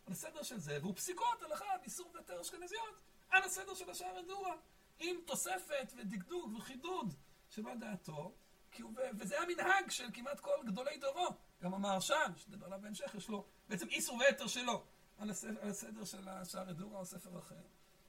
על 0.09 0.13
הסדר 0.13 0.43
של 0.43 0.59
זה, 0.59 0.77
והוא 0.81 0.95
פסיקות 0.95 1.41
הלכה, 1.41 1.65
איסור 1.83 2.11
והיתר 2.13 2.41
אשכנזיות, 2.41 3.01
על 3.29 3.43
הסדר 3.43 3.73
של 3.73 3.89
השער 3.89 4.21
מדורה. 4.21 4.55
עם 4.99 5.15
תוספת 5.25 5.93
ודקדוק 5.95 6.53
וחידוד 6.57 7.13
שבא 7.49 7.75
דעתו, 7.75 8.33
הוא, 8.79 8.93
וזה 9.17 9.39
המנהג 9.39 9.89
של 9.89 10.09
כמעט 10.13 10.39
כל 10.39 10.57
גדולי 10.65 10.97
דורו. 10.97 11.27
גם 11.61 11.73
המהרש"ן, 11.73 12.31
שנדבר 12.35 12.65
עליו 12.65 12.79
בהמשך, 12.81 13.15
יש 13.15 13.29
לו 13.29 13.45
בעצם 13.67 13.87
איסור 13.87 14.17
והיתר 14.17 14.47
שלו 14.47 14.83
על 15.17 15.29
הסדר, 15.29 15.61
על 15.61 15.69
הסדר 15.69 16.05
של 16.05 16.29
השער 16.29 16.65
מדורה 16.65 16.99
או 16.99 17.05
ספר 17.05 17.39
אחר. 17.39 17.61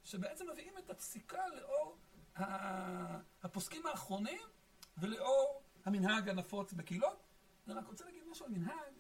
שבעצם 0.05 0.51
מביאים 0.51 0.79
את 0.79 0.91
הפסיקה 0.91 1.49
לאור 1.49 1.99
הפוסקים 3.43 3.87
האחרונים 3.87 4.43
ולאור 4.99 5.63
המנהג 5.85 6.29
הנפוץ 6.29 6.73
בקהילות. 6.73 7.23
אני 7.67 7.75
רק 7.75 7.87
רוצה 7.87 8.05
להגיד 8.05 8.23
משהו 8.31 8.47
על 8.47 8.53
מנהג, 8.53 8.95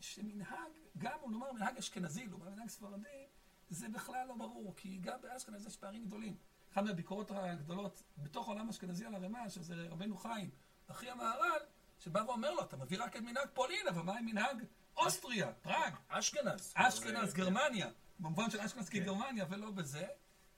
שמנהג, 0.00 0.81
גם 0.98 1.18
אם 1.26 1.32
נאמר 1.32 1.52
מנהג 1.52 1.76
אשכנזי, 1.76 2.26
לעומת 2.26 2.46
מנהג 2.46 2.68
ספרדי, 2.68 3.26
זה 3.70 3.88
בכלל 3.88 4.26
לא 4.28 4.34
ברור, 4.34 4.74
כי 4.76 4.98
גם 4.98 5.20
באשכנז 5.20 5.66
יש 5.66 5.76
פערים 5.76 6.04
גדולים. 6.04 6.36
אחת 6.72 6.82
מהביקורות 6.82 7.30
הגדולות 7.30 8.02
בתוך 8.18 8.48
העולם 8.48 8.66
האשכנזי 8.66 9.06
על 9.06 9.14
הרמ"א, 9.14 9.48
שזה 9.48 9.86
רבנו 9.90 10.16
חיים, 10.16 10.50
אחי 10.86 11.10
המהר"ל, 11.10 11.60
שבא 11.98 12.18
ואומר 12.26 12.54
לו, 12.54 12.62
אתה 12.62 12.76
מביא 12.76 13.02
רק 13.02 13.16
את 13.16 13.22
מנהג 13.22 13.48
פולין, 13.54 13.88
אבל 13.88 14.02
מה 14.02 14.18
עם 14.18 14.26
מנהג 14.26 14.64
אוסטריה, 14.96 15.52
פראג? 15.52 15.94
אשכנז. 16.08 16.72
אשכנז, 16.76 17.34
גרמניה. 17.34 17.90
במובן 18.18 18.50
של 18.50 18.60
אשכנז 18.60 18.88
כגרמניה 18.88 19.46
ולא 19.50 19.70
בזה. 19.70 20.06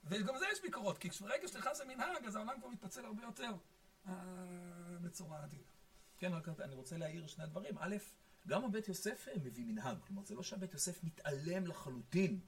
וגם 0.04 0.38
זה 0.38 0.44
יש 0.52 0.62
ביקורות, 0.62 0.98
כי 0.98 1.08
ברגע 1.08 1.48
שנכנס 1.48 1.80
למנהג, 1.80 2.24
אז 2.26 2.36
העולם 2.36 2.60
כבר 2.60 2.68
מתפצל 2.68 3.04
הרבה 3.04 3.22
יותר 3.22 3.52
אה, 4.08 4.12
בצורה 5.00 5.42
עדינה. 5.42 5.62
כן, 6.18 6.32
רק 6.32 6.48
אני 6.60 6.74
רוצה 6.74 6.96
להעיר 6.96 7.26
שני 7.26 7.46
דברים. 7.46 7.78
א', 7.78 7.96
גם 8.46 8.64
הבית 8.64 8.88
יוסף 8.88 9.28
מביא 9.44 9.64
מנהג, 9.64 9.96
כלומר 10.06 10.24
זה 10.24 10.34
לא 10.34 10.42
שהבית 10.42 10.72
יוסף 10.72 11.04
מתעלם 11.04 11.66
לחלוטין. 11.66 12.40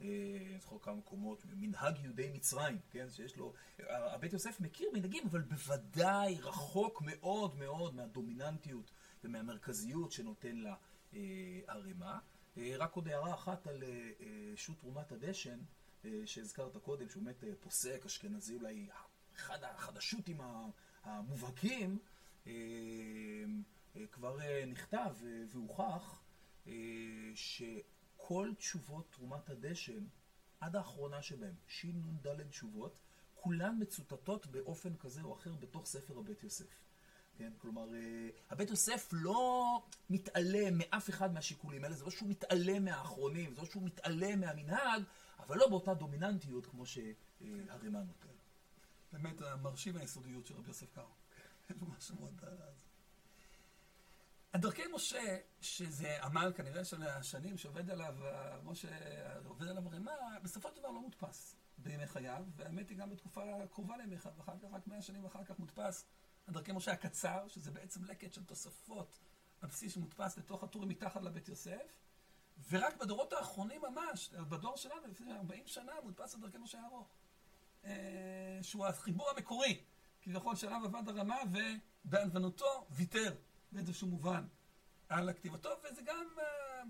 אני 0.00 0.58
זוכר 0.60 0.78
כמה 0.78 0.94
מקומות, 0.94 1.44
מנהג 1.56 1.98
יהודי 1.98 2.30
מצרים, 2.32 2.78
כן, 2.90 3.10
שיש 3.10 3.36
לו, 3.36 3.52
הבית 3.88 4.32
יוסף 4.32 4.60
מכיר 4.60 4.90
מנהגים, 4.92 5.26
אבל 5.26 5.40
בוודאי 5.40 6.40
רחוק 6.40 7.02
מאוד 7.02 7.56
מאוד 7.56 7.94
מהדומיננטיות 7.94 8.90
ומהמרכזיות 9.24 10.12
שנותן 10.12 10.56
לה 10.56 10.74
אה, 11.14 11.20
הרמ"א. 11.68 12.18
אה, 12.56 12.74
רק 12.78 12.94
עוד 12.94 13.08
הערה 13.08 13.34
אחת 13.34 13.66
על 13.66 13.82
אה, 13.82 14.10
שו"ת 14.56 14.78
תרומת 14.78 15.12
הדשן, 15.12 15.58
שהזכרת 16.26 16.76
קודם, 16.76 17.08
שהוא 17.08 17.22
באמת 17.22 17.44
פוסק 17.60 18.02
אשכנזי, 18.06 18.54
אולי 18.54 18.88
אחד 19.36 19.58
החדשו"תים 19.64 20.40
המובהקים, 21.04 21.98
כבר 24.12 24.38
נכתב 24.66 25.14
והוכח 25.48 26.22
שכל 27.34 28.52
תשובות 28.58 29.12
תרומת 29.12 29.50
הדשן, 29.50 30.04
עד 30.60 30.76
האחרונה 30.76 31.22
שבהן, 31.22 31.54
שנ"ד 31.66 32.42
תשובות, 32.50 32.98
כולן 33.34 33.76
מצוטטות 33.80 34.46
באופן 34.46 34.96
כזה 34.96 35.22
או 35.22 35.34
אחר 35.34 35.54
בתוך 35.54 35.86
ספר 35.86 36.18
הבית 36.18 36.42
יוסף. 36.42 36.84
כן? 37.36 37.52
כלומר, 37.58 37.88
הבית 38.50 38.70
יוסף 38.70 39.08
לא 39.12 39.82
מתעלם 40.10 40.78
מאף 40.78 41.10
אחד 41.10 41.34
מהשיקולים 41.34 41.84
האלה, 41.84 41.94
זה 41.94 42.04
לא 42.04 42.10
שהוא 42.10 42.28
מתעלם 42.28 42.84
מהאחרונים, 42.84 43.54
זה 43.54 43.60
לא 43.60 43.66
שהוא 43.66 43.82
מתעלם 43.82 44.40
מהמנהג, 44.40 45.02
אבל 45.38 45.56
לא 45.56 45.68
באותה 45.68 45.94
דומיננטיות 45.94 46.66
כמו 46.66 46.86
שהרימה 46.86 48.02
נותן. 48.02 48.28
באמת 49.12 49.40
מרשים 49.62 49.96
היסודיות 49.96 50.46
של 50.46 50.54
רבי 50.54 50.68
יוסף 50.68 50.92
קארו. 50.94 51.14
לו 51.70 51.86
משהו 51.86 52.16
מאוד... 52.20 52.40
הדרכי 54.54 54.82
משה, 54.94 55.36
שזה 55.60 56.24
עמל 56.24 56.52
כנראה 56.56 56.84
של 56.84 57.02
השנים 57.02 57.58
שעובד 57.58 57.90
עליו, 57.90 58.14
משה 58.64 58.88
עובד 59.44 59.68
עליו 59.68 59.88
רימה, 59.90 60.12
בסופו 60.42 60.68
של 60.70 60.78
דבר 60.78 60.90
לא 60.90 61.00
מודפס 61.00 61.56
בימי 61.78 62.06
חייו, 62.06 62.44
והאמת 62.56 62.88
היא 62.88 62.98
גם 62.98 63.10
בתקופה 63.10 63.42
קרובה 63.70 63.96
לימי 63.96 64.18
חייו, 64.18 64.34
ואחר 64.38 64.52
כך, 64.62 64.68
רק 64.72 64.86
מאה 64.86 65.02
שנים 65.02 65.24
אחר 65.24 65.44
כך 65.44 65.58
מודפס 65.58 66.06
הדרכי 66.48 66.72
משה 66.72 66.92
הקצר, 66.92 67.48
שזה 67.48 67.70
בעצם 67.70 68.04
לקט 68.04 68.32
של 68.32 68.44
תוספות 68.44 69.18
על 69.60 69.68
בסיס 69.68 69.94
שמודפס 69.94 70.38
לתוך 70.38 70.64
הטורים 70.64 70.88
מתחת 70.88 71.22
לבית 71.22 71.48
יוסף, 71.48 72.02
ורק 72.70 72.96
בדורות 72.96 73.32
האחרונים 73.32 73.82
ממש, 73.82 74.30
בדור 74.34 74.76
שלנו, 74.76 75.06
לפני 75.06 75.32
40 75.32 75.66
שנה, 75.66 75.92
מודפס 76.02 76.34
הדרכי 76.34 76.58
משה 76.58 76.80
הארוך. 76.80 77.08
אה, 77.84 78.58
שהוא 78.62 78.86
החיבור 78.86 79.30
המקורי, 79.30 79.80
כביכול 80.22 80.56
שעליו 80.56 80.80
עבד 80.84 81.08
הרמה, 81.08 81.36
ובענוונותו 82.04 82.86
ויתר 82.90 83.34
באיזשהו 83.74 84.08
מובן 84.08 84.46
על 85.08 85.28
הכתיבתו, 85.28 85.70
וזה 85.84 86.02
גם 86.02 86.26
uh, 86.36 86.40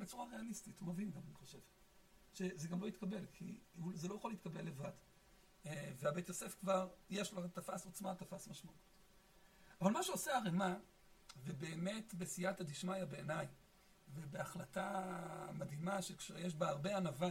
בצורה 0.00 0.26
ריאליסטית, 0.26 0.78
הוא 0.78 0.88
מבין 0.88 1.10
גם, 1.10 1.20
אני 1.26 1.34
חושב. 1.34 1.58
שזה 2.34 2.68
גם 2.68 2.80
לא 2.80 2.86
יתקבל, 2.86 3.26
כי 3.32 3.60
זה 3.94 4.08
לא 4.08 4.14
יכול 4.14 4.30
להתקבל 4.30 4.64
לבד. 4.64 4.90
Uh, 5.64 5.68
והבית 5.96 6.28
יוסף 6.28 6.54
כבר, 6.60 6.88
יש 7.10 7.32
לו, 7.32 7.48
תפס 7.48 7.84
עוצמה, 7.84 8.14
תפס 8.14 8.48
משמעות. 8.48 8.76
אבל 9.80 9.92
מה 9.92 10.02
שעושה 10.02 10.36
הרמ"א, 10.36 10.74
ובאמת 11.44 12.14
בסייעתא 12.14 12.64
דשמיא 12.64 13.04
בעיניי, 13.04 13.46
ובהחלטה 14.14 15.16
מדהימה 15.52 16.02
שיש 16.02 16.54
בה 16.54 16.68
הרבה 16.68 16.96
ענווה 16.96 17.28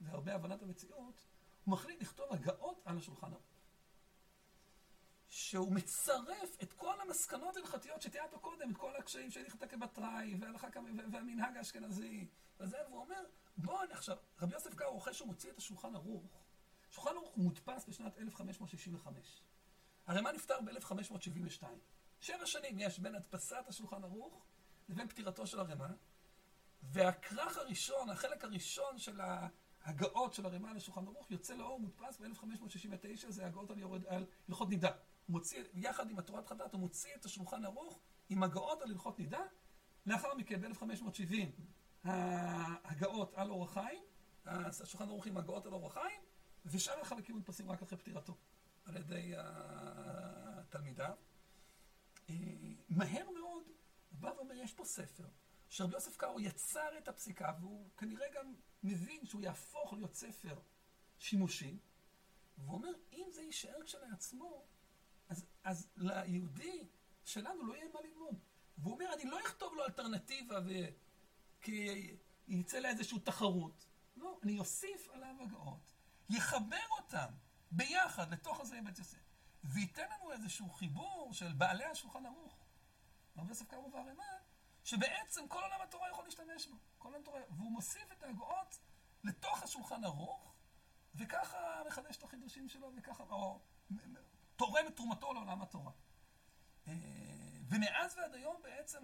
והרבה 0.00 0.34
הבנת 0.34 0.62
המציאות, 0.62 1.24
הוא 1.64 1.72
מחליט 1.72 2.02
לכתוב 2.02 2.32
הגאות 2.32 2.82
על 2.84 2.98
השולחן 2.98 3.26
ערוך. 3.26 3.53
שהוא 5.34 5.72
מצרף 5.72 6.56
את 6.62 6.72
כל 6.72 7.00
המסקנות 7.00 7.56
ההלכתיות 7.56 8.02
שתיארת 8.02 8.34
קודם, 8.40 8.70
את 8.70 8.76
כל 8.76 8.96
הקשיים 8.96 9.30
של 9.30 9.40
הלכת 9.40 9.70
כבתראי, 9.70 10.34
והמנהג 11.12 11.56
האשכנזי, 11.56 12.28
וזה, 12.60 12.76
והוא 12.88 13.00
אומר, 13.00 13.24
בוא, 13.56 13.82
עכשיו, 13.90 14.16
רבי 14.40 14.54
יוסף 14.54 14.74
קארו, 14.74 14.98
אחרי 14.98 15.14
שהוא 15.14 15.28
מוציא 15.28 15.50
את 15.50 15.58
השולחן 15.58 15.94
ערוך, 15.94 16.42
שולחן 16.90 17.10
ערוך 17.10 17.36
מודפס 17.36 17.86
בשנת 17.88 18.18
1565. 18.18 19.42
הרמ"א 20.06 20.32
נפטר 20.32 20.60
ב-1572. 20.60 21.64
שבע 22.20 22.46
שנים 22.46 22.78
יש 22.78 22.98
בין 22.98 23.14
הדפסת 23.14 23.64
השולחן 23.68 24.04
ערוך 24.04 24.44
לבין 24.88 25.08
פטירתו 25.08 25.46
של 25.46 25.60
הרמ"א, 25.60 25.88
והכרך 26.82 27.58
הראשון, 27.58 28.10
החלק 28.10 28.44
הראשון 28.44 28.98
של 28.98 29.20
ההגאות 29.20 30.34
של 30.34 30.46
הרמ"א 30.46 30.72
לשולחן 30.72 31.06
ערוך 31.06 31.30
יוצא 31.30 31.54
לאור 31.54 31.80
מודפס 31.80 32.18
ב-1569, 32.20 33.30
זה 33.30 33.46
הגאות 33.46 33.70
על 33.70 34.26
הלכות 34.48 34.68
נידה. 34.68 34.90
מוציא, 35.28 35.64
יחד 35.74 36.10
עם 36.10 36.18
התורת 36.18 36.46
חטאת, 36.46 36.72
הוא 36.72 36.80
מוציא 36.80 37.14
את 37.14 37.24
השולחן 37.24 37.64
ערוך 37.64 38.00
עם 38.28 38.42
הגאות 38.42 38.82
על 38.82 38.90
הלכות 38.90 39.18
נידה. 39.18 39.40
לאחר 40.06 40.34
מכן, 40.34 40.60
ב-1570, 40.60 41.34
ההגאות 42.04 43.34
על 43.34 43.50
אור 43.50 43.64
החיים, 43.64 44.02
השולחן 44.46 45.08
ערוך 45.08 45.26
עם 45.26 45.36
הגאות 45.36 45.66
על 45.66 45.72
אור 45.72 45.86
החיים, 45.86 46.20
ושאר 46.66 47.00
החלקים 47.00 47.34
מודפסים 47.34 47.70
רק 47.70 47.82
אחרי 47.82 47.98
פטירתו, 47.98 48.36
על 48.84 48.96
ידי 48.96 49.32
התלמידיו. 49.36 51.14
אה, 52.30 52.34
מהר 52.88 53.30
מאוד, 53.30 53.64
בא 54.12 54.28
ואומר, 54.36 54.54
יש 54.54 54.72
פה 54.72 54.84
ספר, 54.84 55.24
שרבי 55.68 55.94
יוסף 55.94 56.16
קארו 56.16 56.40
יצר 56.40 56.98
את 56.98 57.08
הפסיקה, 57.08 57.52
והוא 57.60 57.90
כנראה 57.96 58.26
גם 58.34 58.54
מבין 58.82 59.26
שהוא 59.26 59.40
יהפוך 59.40 59.92
להיות 59.92 60.14
ספר 60.14 60.60
שימושי, 61.18 61.78
והוא 62.58 62.74
אומר, 62.74 62.92
אם 63.12 63.26
זה 63.32 63.42
יישאר 63.42 63.82
כשלעצמו, 63.84 64.64
אז, 65.28 65.46
אז 65.64 65.88
ליהודי 65.96 66.88
שלנו 67.24 67.66
לא 67.66 67.74
יהיה 67.74 67.88
מה 67.94 68.00
ללמוד. 68.00 68.38
והוא 68.78 68.94
אומר, 68.94 69.14
אני 69.14 69.24
לא 69.24 69.40
אכתוב 69.40 69.74
לו 69.74 69.84
אלטרנטיבה 69.84 70.60
ו... 70.66 70.70
כי 71.60 72.16
יצא 72.48 72.78
לאיזושהי 72.78 73.20
תחרות. 73.20 73.86
לא, 74.16 74.38
אני 74.42 74.58
אוסיף 74.58 75.08
עליו 75.08 75.36
הגאות, 75.40 75.92
יחבר 76.30 76.86
אותם 76.90 77.26
ביחד 77.70 78.32
לתוך 78.32 78.60
הזה 78.60 78.80
בית 78.84 78.98
יוסף, 78.98 79.18
וייתן 79.64 80.06
לנו 80.10 80.32
איזשהו 80.32 80.70
חיבור 80.70 81.32
של 81.32 81.52
בעלי 81.52 81.84
השולחן 81.84 82.26
ערוך, 82.26 82.58
רבי 83.36 83.48
יוסף 83.48 83.68
קרוב 83.68 83.94
והרימה, 83.94 84.24
שבעצם 84.84 85.48
כל 85.48 85.62
עולם 85.62 85.82
התורה 85.82 86.10
יכול 86.10 86.24
להשתמש 86.24 86.66
בו. 86.66 86.76
כל 86.98 87.08
עולם 87.08 87.20
התורה, 87.20 87.40
והוא 87.50 87.72
מוסיף 87.72 88.12
את 88.12 88.22
ההגאות 88.22 88.78
לתוך 89.24 89.62
השולחן 89.62 90.04
ערוך, 90.04 90.54
וככה 91.14 91.82
מחדש 91.86 92.16
את 92.16 92.22
החידושים 92.22 92.68
שלו, 92.68 92.90
וככה, 92.96 93.24
או 93.30 93.60
תורם 94.56 94.86
את 94.88 94.96
תרומתו 94.96 95.32
לעולם 95.32 95.62
התורה. 95.62 95.92
אה, 96.88 96.92
ומאז 97.68 98.16
ועד 98.18 98.34
היום 98.34 98.56
בעצם 98.62 98.98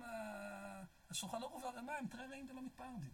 השולחן 1.11 1.43
ערוך 1.43 1.63
והרימה 1.63 1.97
הם 1.97 2.07
תרי 2.07 2.27
רעים 2.27 2.47
ולא 2.51 2.63
מתפרדים. 2.63 3.13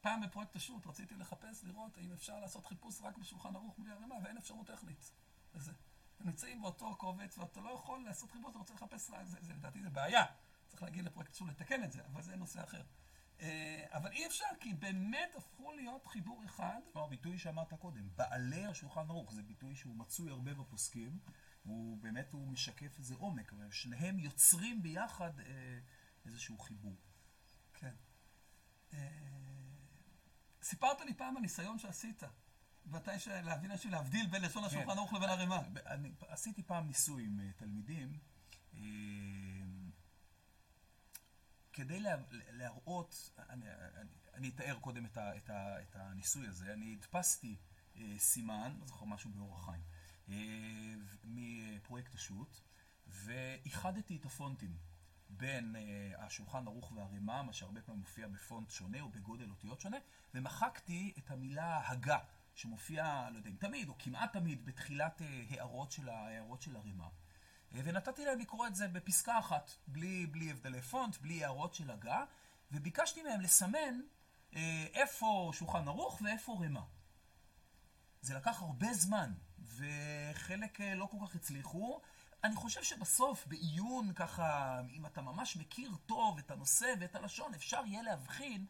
פעם 0.00 0.20
בפרויקט 0.20 0.56
השו"ת 0.56 0.86
רציתי 0.86 1.16
לחפש, 1.16 1.64
לראות 1.64 1.98
האם 1.98 2.12
אפשר 2.12 2.40
לעשות 2.40 2.66
חיפוש 2.66 3.00
רק 3.00 3.18
בשולחן 3.18 3.56
ערוך 3.56 3.78
בלי 3.78 3.92
ערימה, 3.92 4.14
ואין 4.22 4.36
אפשרות 4.36 4.66
טכנית 4.66 5.12
לזה. 5.54 5.72
הם 6.20 6.26
נמצאים 6.26 6.62
באותו 6.62 6.96
קובץ, 6.96 7.38
ואתה 7.38 7.60
לא 7.60 7.70
יכול 7.70 8.04
לעשות 8.04 8.30
חיפוש, 8.30 8.50
אתה 8.50 8.58
רוצה 8.58 8.74
לחפש 8.74 9.10
זה, 9.22 9.36
זה, 9.40 9.54
לדעתי 9.54 9.82
זה 9.82 9.90
בעיה. 9.90 10.24
צריך 10.68 10.82
להגיד 10.82 11.04
לפרויקט 11.04 11.32
השו"ת 11.32 11.50
לתקן 11.50 11.84
את 11.84 11.92
זה, 11.92 12.04
אבל 12.06 12.22
זה 12.22 12.36
נושא 12.36 12.64
אחר. 12.64 12.82
אה, 13.40 13.86
אבל 13.90 14.12
אי 14.12 14.26
אפשר, 14.26 14.44
כי 14.60 14.74
באמת 14.74 15.34
הפכו 15.36 15.72
להיות 15.72 16.06
חיבור 16.06 16.44
אחד. 16.44 16.80
כמו 16.92 17.04
הביטוי 17.04 17.38
שאמרת 17.38 17.74
קודם, 17.74 18.08
בעלי 18.16 18.66
השולחן 18.66 19.10
ערוך, 19.10 19.32
זה 19.32 19.42
ביטוי 19.42 19.76
שהוא 19.76 19.96
מצוי 19.96 20.30
הרבה 20.30 20.54
בפוסקים, 20.54 21.18
והוא 21.68 21.98
באמת, 21.98 22.32
הוא 22.32 22.48
משקף 22.48 22.98
איזה 22.98 23.14
עומק, 23.14 23.52
ושניהם 23.58 24.18
יוצרים 24.18 24.82
ביחד 24.82 25.40
אה, 25.40 25.78
איזשהו 26.24 26.58
חיבור. 26.58 26.96
כן. 27.74 27.94
אה, 28.92 29.08
סיפרת 30.62 31.00
לי 31.00 31.14
פעם 31.14 31.36
על 31.36 31.42
ניסיון 31.42 31.78
שעשית, 31.78 32.22
מתי 32.86 33.10
להבין 33.44 33.70
איזשהו 33.70 33.90
להבדיל 33.90 34.26
בין 34.26 34.42
לשון 34.42 34.64
השולחן 34.64 34.92
כן. 34.92 34.98
ערוך 34.98 35.12
לבין 35.12 35.28
הרימה. 35.28 35.60
אני 35.86 36.12
עשיתי 36.28 36.62
פעם 36.62 36.86
ניסוי 36.86 37.24
עם 37.24 37.40
אה, 37.40 37.52
תלמידים, 37.56 38.18
אה, 38.74 38.80
כדי 41.72 42.00
לה, 42.00 42.16
להראות, 42.30 43.30
אני, 43.48 43.64
אני, 43.96 44.10
אני 44.34 44.48
אתאר 44.48 44.78
קודם 44.80 45.06
את, 45.06 45.16
ה, 45.16 45.36
את, 45.36 45.50
ה, 45.50 45.82
את 45.82 45.96
הניסוי 45.96 46.46
הזה, 46.46 46.72
אני 46.72 46.92
הדפסתי 46.92 47.56
אה, 47.96 48.14
סימן, 48.18 48.76
לא 48.80 48.86
זוכר 48.86 49.04
משהו 49.04 49.30
באורח 49.30 49.64
חיים, 49.64 49.82
אה, 50.28 50.34
השו"ת, 52.14 52.60
ואיחדתי 53.06 54.16
את 54.16 54.24
הפונטים. 54.24 54.76
בין 55.30 55.76
uh, 55.76 56.20
השולחן 56.22 56.66
ערוך 56.66 56.92
והרימה, 56.92 57.42
מה 57.42 57.52
שהרבה 57.52 57.82
פעמים 57.82 58.00
מופיע 58.00 58.28
בפונט 58.28 58.70
שונה 58.70 59.00
או 59.00 59.08
בגודל 59.08 59.50
אותיות 59.50 59.80
שונה, 59.80 59.96
ומחקתי 60.34 61.14
את 61.18 61.30
המילה 61.30 61.88
הגה, 61.88 62.18
שמופיעה, 62.54 63.30
לא 63.30 63.36
יודע 63.36 63.50
אם 63.50 63.56
תמיד 63.56 63.88
או 63.88 63.94
כמעט 63.98 64.32
תמיד, 64.32 64.64
בתחילת 64.64 65.20
uh, 65.20 65.24
הערות, 65.50 65.92
של 65.92 66.08
הערות 66.08 66.62
של 66.62 66.76
הרימה. 66.76 67.06
Uh, 67.06 67.76
ונתתי 67.84 68.24
להם 68.24 68.38
לקרוא 68.38 68.66
את 68.66 68.74
זה 68.74 68.88
בפסקה 68.88 69.38
אחת, 69.38 69.70
בלי, 69.86 70.26
בלי 70.26 70.50
הבדלי 70.50 70.82
פונט, 70.82 71.16
בלי 71.16 71.44
הערות 71.44 71.74
של 71.74 71.90
הגה, 71.90 72.24
וביקשתי 72.72 73.22
מהם 73.22 73.40
לסמן 73.40 74.00
uh, 74.52 74.56
איפה 74.94 75.50
שולחן 75.54 75.88
ערוך 75.88 76.22
ואיפה 76.24 76.56
רימה. 76.60 76.84
זה 78.20 78.34
לקח 78.34 78.62
הרבה 78.62 78.92
זמן, 78.92 79.32
וחלק 79.76 80.80
uh, 80.80 80.84
לא 80.96 81.06
כל 81.06 81.16
כך 81.26 81.34
הצליחו. 81.34 82.00
אני 82.44 82.56
חושב 82.56 82.82
שבסוף, 82.82 83.46
בעיון 83.46 84.12
ככה, 84.14 84.80
אם 84.90 85.06
אתה 85.06 85.22
ממש 85.22 85.56
מכיר 85.56 85.96
טוב 86.06 86.38
את 86.38 86.50
הנושא 86.50 86.94
ואת 87.00 87.14
הלשון, 87.14 87.54
אפשר 87.54 87.80
יהיה 87.86 88.02
להבחין, 88.02 88.66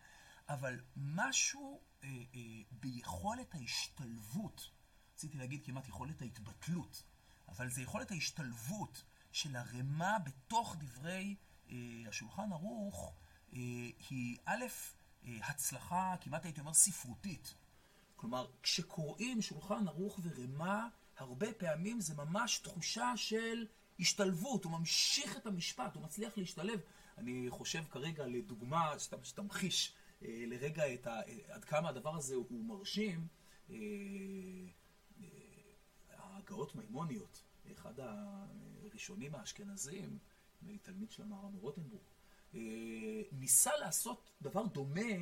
אבל 0.48 0.80
משהו 0.96 1.80
אה, 2.04 2.08
אה, 2.08 2.40
ביכולת 2.70 3.54
ההשתלבות, 3.54 4.70
רציתי 5.14 5.38
להגיד 5.38 5.64
כמעט 5.64 5.88
יכולת 5.88 6.22
ההתבטלות, 6.22 7.02
אבל 7.48 7.70
זה 7.70 7.82
יכולת 7.82 8.11
ההשתלבות 8.11 9.02
של 9.32 9.56
הרמה 9.56 10.18
בתוך 10.18 10.76
דברי 10.78 11.37
אה, 11.70 11.76
השולחן 12.08 12.52
ערוך, 12.52 13.14
אה, 13.52 13.58
היא 14.11 14.37
א', 14.44 14.64
אה, 15.26 15.38
הצלחה, 15.42 16.14
כמעט 16.20 16.44
הייתי 16.44 16.61
אומר 16.61 16.74
ספרותית. 16.74 17.54
כלומר, 18.18 18.46
כשקוראים 18.62 19.42
שולחן 19.42 19.88
ערוך 19.88 20.20
ורמה, 20.22 20.88
הרבה 21.16 21.52
פעמים 21.52 22.00
זה 22.00 22.14
ממש 22.14 22.59
תחושה 22.59 23.12
של 23.16 23.66
השתלבות, 24.00 24.64
הוא 24.64 24.72
ממשיך 24.72 25.37
את 25.37 25.46
המשפט, 25.46 25.94
הוא 25.94 26.02
מצליח 26.02 26.38
להשתלב. 26.38 26.81
אני 27.18 27.46
חושב 27.50 27.85
כרגע 27.90 28.26
לדוגמה, 28.26 28.92
שתמחיש 29.22 29.92
אה, 30.22 30.44
לרגע 30.46 30.94
את 30.94 31.07
ה, 31.07 31.20
עד 31.48 31.64
כמה 31.64 31.88
הדבר 31.88 32.16
הזה 32.16 32.35
הוא 32.35 32.64
מרשים, 32.64 33.26
אה, 33.70 33.76
אה, 35.20 35.26
ההגאות 36.09 36.74
מימוניות, 36.74 37.42
אחד 37.72 37.94
הראשונים 38.00 39.35
האשכנזים, 39.35 40.18
תלמיד 40.83 41.11
של 41.11 41.22
המהר"ם 41.22 41.52
מרוטנבורג, 41.54 42.02
אה, 42.54 42.61
ניסה 43.33 43.70
לעשות 43.81 44.31
דבר 44.42 44.66
דומה 44.66 45.12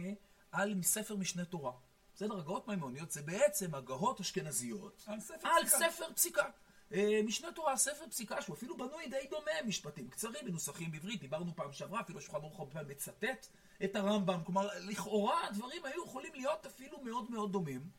על 0.52 0.82
ספר 0.82 1.16
משנה 1.16 1.44
תורה. 1.44 1.72
בסדר, 2.16 2.38
הגאות 2.38 2.68
מימוניות 2.68 3.10
זה 3.10 3.22
בעצם 3.22 3.74
הגאות 3.74 4.20
אשכנזיות 4.20 5.04
על 5.06 5.20
ספר 5.20 5.48
על 5.48 5.66
פסיקה. 5.66 5.90
ספר 5.90 6.12
פסיקה. 6.14 6.44
אה, 6.92 7.20
משנה 7.24 7.52
תורה, 7.52 7.76
ספר 7.76 8.04
פסיקה, 8.10 8.42
שהוא 8.42 8.56
אפילו 8.56 8.76
בנוי 8.76 9.08
די 9.08 9.26
דומה, 9.30 9.50
משפטים 9.66 10.08
קצרים, 10.08 10.44
מנוסחים 10.46 10.90
בעברית, 10.90 11.20
דיברנו 11.20 11.56
פעם 11.56 11.72
שעברה, 11.72 12.00
אפילו 12.00 12.20
שולחן 12.20 12.36
ערוך 12.36 12.58
הרבה 12.58 12.72
פעמים 12.72 12.88
מצטט 12.88 13.46
את 13.84 13.96
הרמב"ם, 13.96 14.40
כלומר, 14.44 14.68
לכאורה 14.80 15.46
הדברים 15.46 15.84
היו 15.84 16.04
יכולים 16.04 16.34
להיות 16.34 16.66
אפילו 16.66 17.00
מאוד 17.00 17.30
מאוד 17.30 17.52
דומים. 17.52 17.90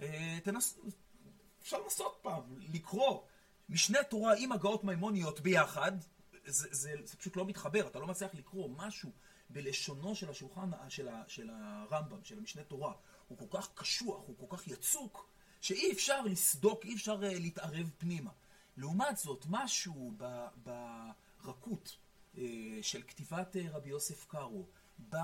אה, 0.00 0.38
תנס... 0.44 0.78
אפשר 1.62 1.80
לנסות 1.82 2.18
פעם, 2.22 2.42
לקרוא 2.72 3.20
משנה 3.68 4.02
תורה 4.02 4.34
עם 4.38 4.52
הגאות 4.52 4.84
מימוניות 4.84 5.40
ביחד, 5.40 5.92
זה, 6.44 6.68
זה, 6.70 6.94
זה 7.04 7.16
פשוט 7.16 7.36
לא 7.36 7.44
מתחבר, 7.44 7.86
אתה 7.86 7.98
לא 7.98 8.06
מצליח 8.06 8.34
לקרוא 8.34 8.68
משהו 8.76 9.10
בלשונו 9.50 10.14
של 10.14 10.30
השולחן, 10.30 10.70
של, 10.88 11.08
ה, 11.08 11.22
של 11.26 11.50
הרמב"ם, 11.50 12.24
של 12.24 12.38
המשנה 12.38 12.62
תורה. 12.62 12.92
הוא 13.38 13.48
כל 13.48 13.58
כך 13.58 13.68
קשוח, 13.74 14.22
הוא 14.26 14.48
כל 14.48 14.56
כך 14.56 14.68
יצוק, 14.68 15.28
שאי 15.60 15.92
אפשר 15.92 16.22
לסדוק, 16.22 16.84
אי 16.84 16.94
אפשר 16.94 17.20
uh, 17.20 17.24
להתערב 17.24 17.90
פנימה. 17.98 18.30
לעומת 18.76 19.16
זאת, 19.16 19.46
משהו 19.48 20.12
ברכות 21.42 21.96
uh, 22.34 22.38
של 22.82 23.02
כתיבת 23.02 23.56
uh, 23.56 23.58
רבי 23.72 23.88
יוסף 23.88 24.24
קארו, 24.24 24.66
ב... 25.10 25.16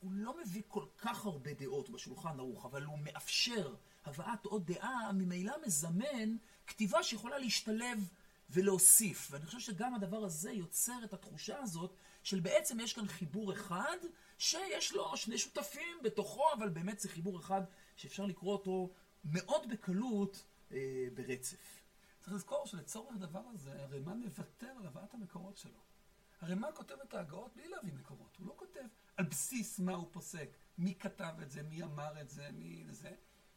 הוא 0.00 0.12
לא 0.12 0.34
מביא 0.40 0.62
כל 0.68 0.84
כך 0.98 1.24
הרבה 1.24 1.54
דעות 1.54 1.90
בשולחן 1.90 2.40
ערוך, 2.40 2.64
אבל 2.64 2.84
הוא 2.84 2.98
מאפשר 2.98 3.74
הבאת 4.04 4.46
עוד 4.46 4.72
דעה, 4.72 5.12
ממילא 5.12 5.54
מזמן 5.66 6.36
כתיבה 6.66 7.02
שיכולה 7.02 7.38
להשתלב 7.38 8.08
ולהוסיף. 8.50 9.28
ואני 9.30 9.46
חושב 9.46 9.60
שגם 9.60 9.94
הדבר 9.94 10.24
הזה 10.24 10.50
יוצר 10.50 11.04
את 11.04 11.12
התחושה 11.12 11.58
הזאת 11.58 11.94
של 12.22 12.40
בעצם 12.40 12.80
יש 12.80 12.92
כאן 12.92 13.08
חיבור 13.08 13.52
אחד 13.52 13.96
שיש 14.40 14.92
לו 14.92 15.16
שני 15.16 15.38
שותפים 15.38 15.98
בתוכו, 16.02 16.52
אבל 16.52 16.68
באמת 16.68 17.00
זה 17.00 17.08
חיבור 17.08 17.38
אחד 17.38 17.62
שאפשר 17.96 18.24
לקרוא 18.26 18.52
אותו 18.52 18.90
מאוד 19.24 19.68
בקלות 19.68 20.44
אה, 20.72 20.78
ברצף. 21.14 21.82
צריך 22.20 22.32
לזכור 22.32 22.66
שלצורך 22.66 23.14
הדבר 23.14 23.42
הזה, 23.54 23.82
הרימן 23.82 24.20
מוותר 24.20 24.72
על 24.78 24.86
הבאת 24.86 25.14
המקורות 25.14 25.56
שלו. 25.56 25.80
הרימן 26.40 26.68
כותב 26.74 26.94
את 27.02 27.14
ההגאות 27.14 27.56
בלי 27.56 27.68
להביא 27.68 27.92
מקורות. 27.92 28.36
הוא 28.38 28.46
לא 28.46 28.52
כותב 28.56 28.84
על 29.16 29.24
בסיס 29.24 29.78
מה 29.78 29.94
הוא 29.94 30.08
פוסק, 30.12 30.56
מי 30.78 30.94
כתב 30.94 31.34
את 31.42 31.50
זה, 31.50 31.62
מי 31.62 31.82
אמר 31.82 32.20
את 32.20 32.30
זה, 32.30 32.50
מי 32.52 32.84
זה. 32.90 33.14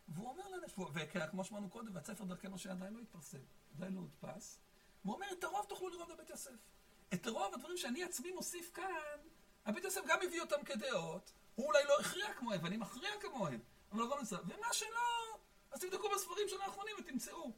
והוא 0.07 0.29
אומר 0.29 0.49
לאנשים, 0.49 0.83
וכמו 0.93 1.43
שאמרנו 1.43 1.69
קודם, 1.69 1.95
והספר 1.95 2.23
דרכי 2.23 2.47
משה 2.47 2.71
עדיין 2.71 2.93
לא 2.93 2.99
התפרסם, 2.99 3.43
עדיין 3.75 3.93
לא 3.93 3.99
הודפס. 3.99 4.59
והוא 5.05 5.15
אומר, 5.15 5.27
את 5.39 5.43
הרוב 5.43 5.65
תוכלו 5.69 5.89
לראות 5.89 6.09
בבית 6.09 6.29
יוסף. 6.29 6.69
את 7.13 7.27
רוב 7.27 7.53
הדברים 7.53 7.77
שאני 7.77 8.03
עצמי 8.03 8.31
מוסיף 8.31 8.71
כאן, 8.73 9.19
הבית 9.65 9.83
יוסף 9.83 10.01
גם 10.07 10.19
הביא 10.27 10.41
אותם 10.41 10.63
כדעות, 10.65 11.33
הוא 11.55 11.67
אולי 11.67 11.83
לא 11.87 11.99
הכריע 11.99 12.33
כמוהם, 12.33 12.63
ואני 12.63 12.77
מכריע 12.77 13.11
כמוהם, 13.21 13.59
אבל 13.91 13.99
לא 13.99 14.17
נמצא. 14.19 14.37
ומה 14.45 14.67
שלא, 14.73 15.37
אז 15.71 15.79
תבדקו 15.79 16.09
בספרים 16.15 16.47
של 16.49 16.61
האחרונים 16.61 16.95
ותמצאו 16.99 17.51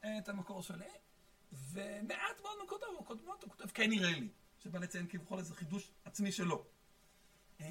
את 0.00 0.28
המקור 0.28 0.62
שלי. 0.62 0.88
ומעט 1.52 2.40
מאוד 2.42 2.58
מקודות, 2.64 2.88
הוא 2.98 3.06
קודמות, 3.06 3.42
הוא 3.42 3.50
כותב 3.50 3.70
כן 3.70 3.90
נראה 3.90 4.10
לי, 4.10 4.28
שבא 4.58 4.78
לציין 4.78 5.06
כביכול 5.08 5.38
איזה 5.38 5.54
חידוש 5.54 5.90
עצמי 6.04 6.32
שלו. 6.32 6.64
אה, 7.60 7.66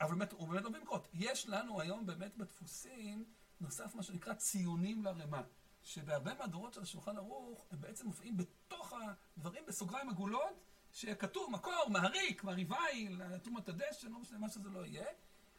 אבל 0.00 0.14
באמת, 0.14 0.32
הוא 0.32 0.48
באמת 0.48 0.64
לא 0.64 0.70
במקורות. 0.70 1.08
יש 1.12 1.48
לנו 1.48 1.80
היום 1.80 2.06
באמת 2.06 2.36
בדפוסים, 2.36 3.24
נוסף 3.60 3.94
מה 3.94 4.02
שנקרא 4.02 4.34
ציונים 4.34 5.04
לרמה. 5.04 5.42
שבהרבה 5.82 6.34
מהדורות 6.34 6.74
של 6.74 6.82
השולחן 6.82 7.16
ערוך, 7.16 7.66
הם 7.70 7.80
בעצם 7.80 8.06
מופיעים 8.06 8.36
בתוך 8.36 8.92
הדברים 9.36 9.66
בסוגריים 9.66 10.08
עגולות, 10.08 10.65
שכתוב 10.96 11.50
מקור, 11.50 11.88
מהריק, 11.90 12.44
מהריבייל, 12.44 13.38
תרומת 13.38 13.68
הדשן, 13.68 14.12
לא 14.12 14.18
משנה 14.18 14.38
מה 14.38 14.48
שזה 14.48 14.68
לא 14.68 14.86
יהיה, 14.86 15.06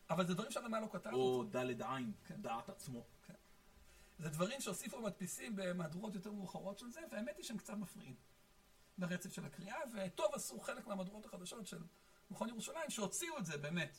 אבל 0.10 0.28
זה 0.28 0.34
דברים 0.34 0.52
שהרמה 0.52 0.80
לא 0.80 0.88
כתב. 0.92 1.10
או 1.14 1.44
דלת 1.44 1.82
עין, 1.82 2.12
כן. 2.26 2.42
דעת 2.42 2.70
עצמו. 2.70 3.04
זה 4.20 4.30
דברים 4.30 4.62
שהוסיפו 4.62 5.02
מדפיסים 5.02 5.56
במהדורות 5.56 6.16
יותר 6.16 6.32
מאוחרות 6.32 6.80
של 6.80 6.90
זה, 6.90 7.02
והאמת 7.12 7.38
היא 7.38 7.46
שהם 7.46 7.58
קצת 7.58 7.74
מפריעים 7.74 8.16
לרצף 8.98 9.34
של 9.34 9.46
הקריאה, 9.46 9.78
וטוב 9.94 10.34
עשו 10.34 10.60
חלק 10.60 10.88
מהמהדורות 10.88 11.26
החדשות 11.26 11.68
של 11.68 11.84
מכון 12.32 12.50
ירושלים, 12.50 12.90
שהוציאו 12.90 13.38
את 13.38 13.46
זה 13.46 13.58
באמת 13.58 13.98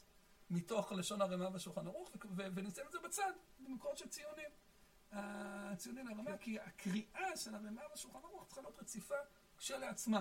מתוך 0.50 0.92
לשון 0.92 1.20
הרמה 1.22 1.48
והשולחן 1.52 1.86
ערוך, 1.86 2.10
ונמצאים 2.36 2.86
את 2.86 2.92
זה 2.92 2.98
בצד, 3.04 3.32
במקורות 3.60 3.98
של 3.98 4.08
ציונים. 4.08 4.50
הציונים 5.12 6.08
לרמה, 6.08 6.38
כי 6.38 6.60
הקריאה 6.60 7.36
של 7.36 7.54
הרמה 7.54 7.82
והשולחן 7.90 8.18
ערוך 8.24 8.46
צריכה 8.46 8.60
להיות 8.60 8.78
רציפה 8.78 9.14
כשלעצמה. 9.58 10.20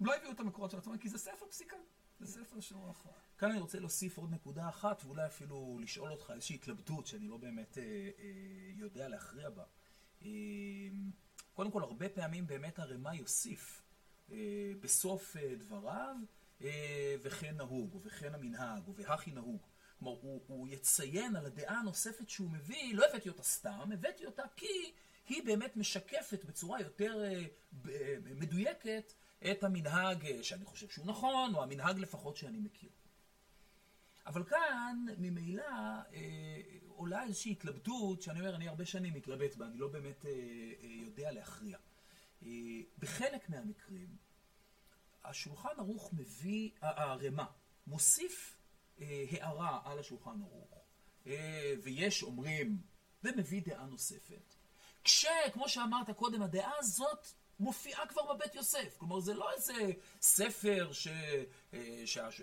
הם 0.00 0.06
לא 0.06 0.16
הביאו 0.16 0.32
את 0.32 0.40
המקורות 0.40 0.70
של 0.70 0.78
עצמם, 0.78 0.98
כי 0.98 1.08
זה 1.08 1.18
ספר 1.18 1.46
פסיקה. 1.50 1.76
זה 2.20 2.26
ספר 2.26 2.60
שהוא 2.60 2.90
הכרעה. 2.90 3.14
כאן 3.38 3.50
אני 3.50 3.60
רוצה 3.60 3.78
להוסיף 3.78 4.18
עוד 4.18 4.30
נקודה 4.30 4.68
אחת, 4.68 5.02
ואולי 5.04 5.26
אפילו 5.26 5.78
לשאול 5.82 6.10
אותך 6.10 6.30
איזושהי 6.34 6.54
התלבטות 6.54 7.06
שאני 7.06 7.28
לא 7.28 7.36
באמת 7.36 7.78
אה, 7.78 7.82
אה, 7.82 8.70
יודע 8.74 9.08
להכריע 9.08 9.50
בה. 9.50 9.64
אה, 10.22 10.28
קודם 11.54 11.70
כל, 11.70 11.82
הרבה 11.82 12.08
פעמים 12.08 12.46
באמת 12.46 12.78
הרמ"א 12.78 13.14
יוסיף 13.14 13.82
אה, 14.32 14.72
בסוף 14.80 15.36
אה, 15.36 15.54
דבריו, 15.54 16.16
אה, 16.62 17.14
וכן 17.22 17.56
נהוג, 17.56 17.94
או 17.94 18.02
וכן 18.02 18.34
המנהג, 18.34 18.86
או 18.88 18.94
והכי 18.94 19.30
נהוג. 19.30 19.62
כלומר, 19.98 20.18
הוא, 20.20 20.40
הוא 20.46 20.68
יציין 20.68 21.36
על 21.36 21.46
הדעה 21.46 21.78
הנוספת 21.80 22.28
שהוא 22.28 22.50
מביא, 22.50 22.94
לא 22.94 23.04
הבאתי 23.10 23.28
אותה 23.28 23.42
סתם, 23.42 23.90
הבאתי 23.92 24.26
אותה 24.26 24.42
כי 24.56 24.92
היא 25.28 25.42
באמת 25.44 25.76
משקפת 25.76 26.44
בצורה 26.44 26.80
יותר 26.80 27.24
אה, 27.24 27.44
אה, 27.90 28.16
מדויקת 28.34 29.12
את 29.50 29.64
המנהג 29.64 30.26
אה, 30.26 30.42
שאני 30.42 30.64
חושב 30.64 30.88
שהוא 30.88 31.06
נכון, 31.06 31.54
או 31.54 31.62
המנהג 31.62 31.98
לפחות 31.98 32.36
שאני 32.36 32.58
מכיר. 32.58 32.90
אבל 34.26 34.44
כאן, 34.44 35.06
ממילא, 35.18 35.64
אה, 36.12 36.60
עולה 36.88 37.22
איזושהי 37.24 37.52
התלבטות, 37.52 38.22
שאני 38.22 38.40
אומר, 38.40 38.54
אני 38.56 38.68
הרבה 38.68 38.84
שנים 38.86 39.14
מתלבט 39.14 39.56
בה, 39.56 39.66
אני 39.66 39.78
לא 39.78 39.88
באמת 39.88 40.26
אה, 40.26 40.30
אה, 40.30 40.34
יודע 40.88 41.32
להכריע. 41.32 41.78
אה, 42.42 42.48
בחלק 42.98 43.50
מהמקרים, 43.50 44.16
השולחן 45.24 45.68
ערוך 45.78 46.12
מביא, 46.12 46.70
ה- 46.80 47.02
הרמ"א, 47.02 47.44
מוסיף 47.86 48.56
אה, 49.00 49.24
הערה 49.30 49.80
על 49.84 49.98
השולחן 49.98 50.42
ערוך, 50.42 50.78
אה, 51.26 51.72
ויש 51.82 52.22
אומרים, 52.22 52.78
ומביא 53.24 53.62
דעה 53.66 53.86
נוספת. 53.86 54.54
כשכמו 55.04 55.68
שאמרת 55.68 56.10
קודם, 56.10 56.42
הדעה 56.42 56.72
הזאת 56.78 57.26
מופיעה 57.60 58.06
כבר 58.06 58.34
בבית 58.34 58.54
יוסף. 58.54 58.96
כלומר, 58.98 59.20
זה 59.20 59.34
לא 59.34 59.52
איזה 59.52 59.92
ספר 60.20 60.92
ש... 60.92 61.08
אה, 61.74 62.02
שהש... 62.04 62.40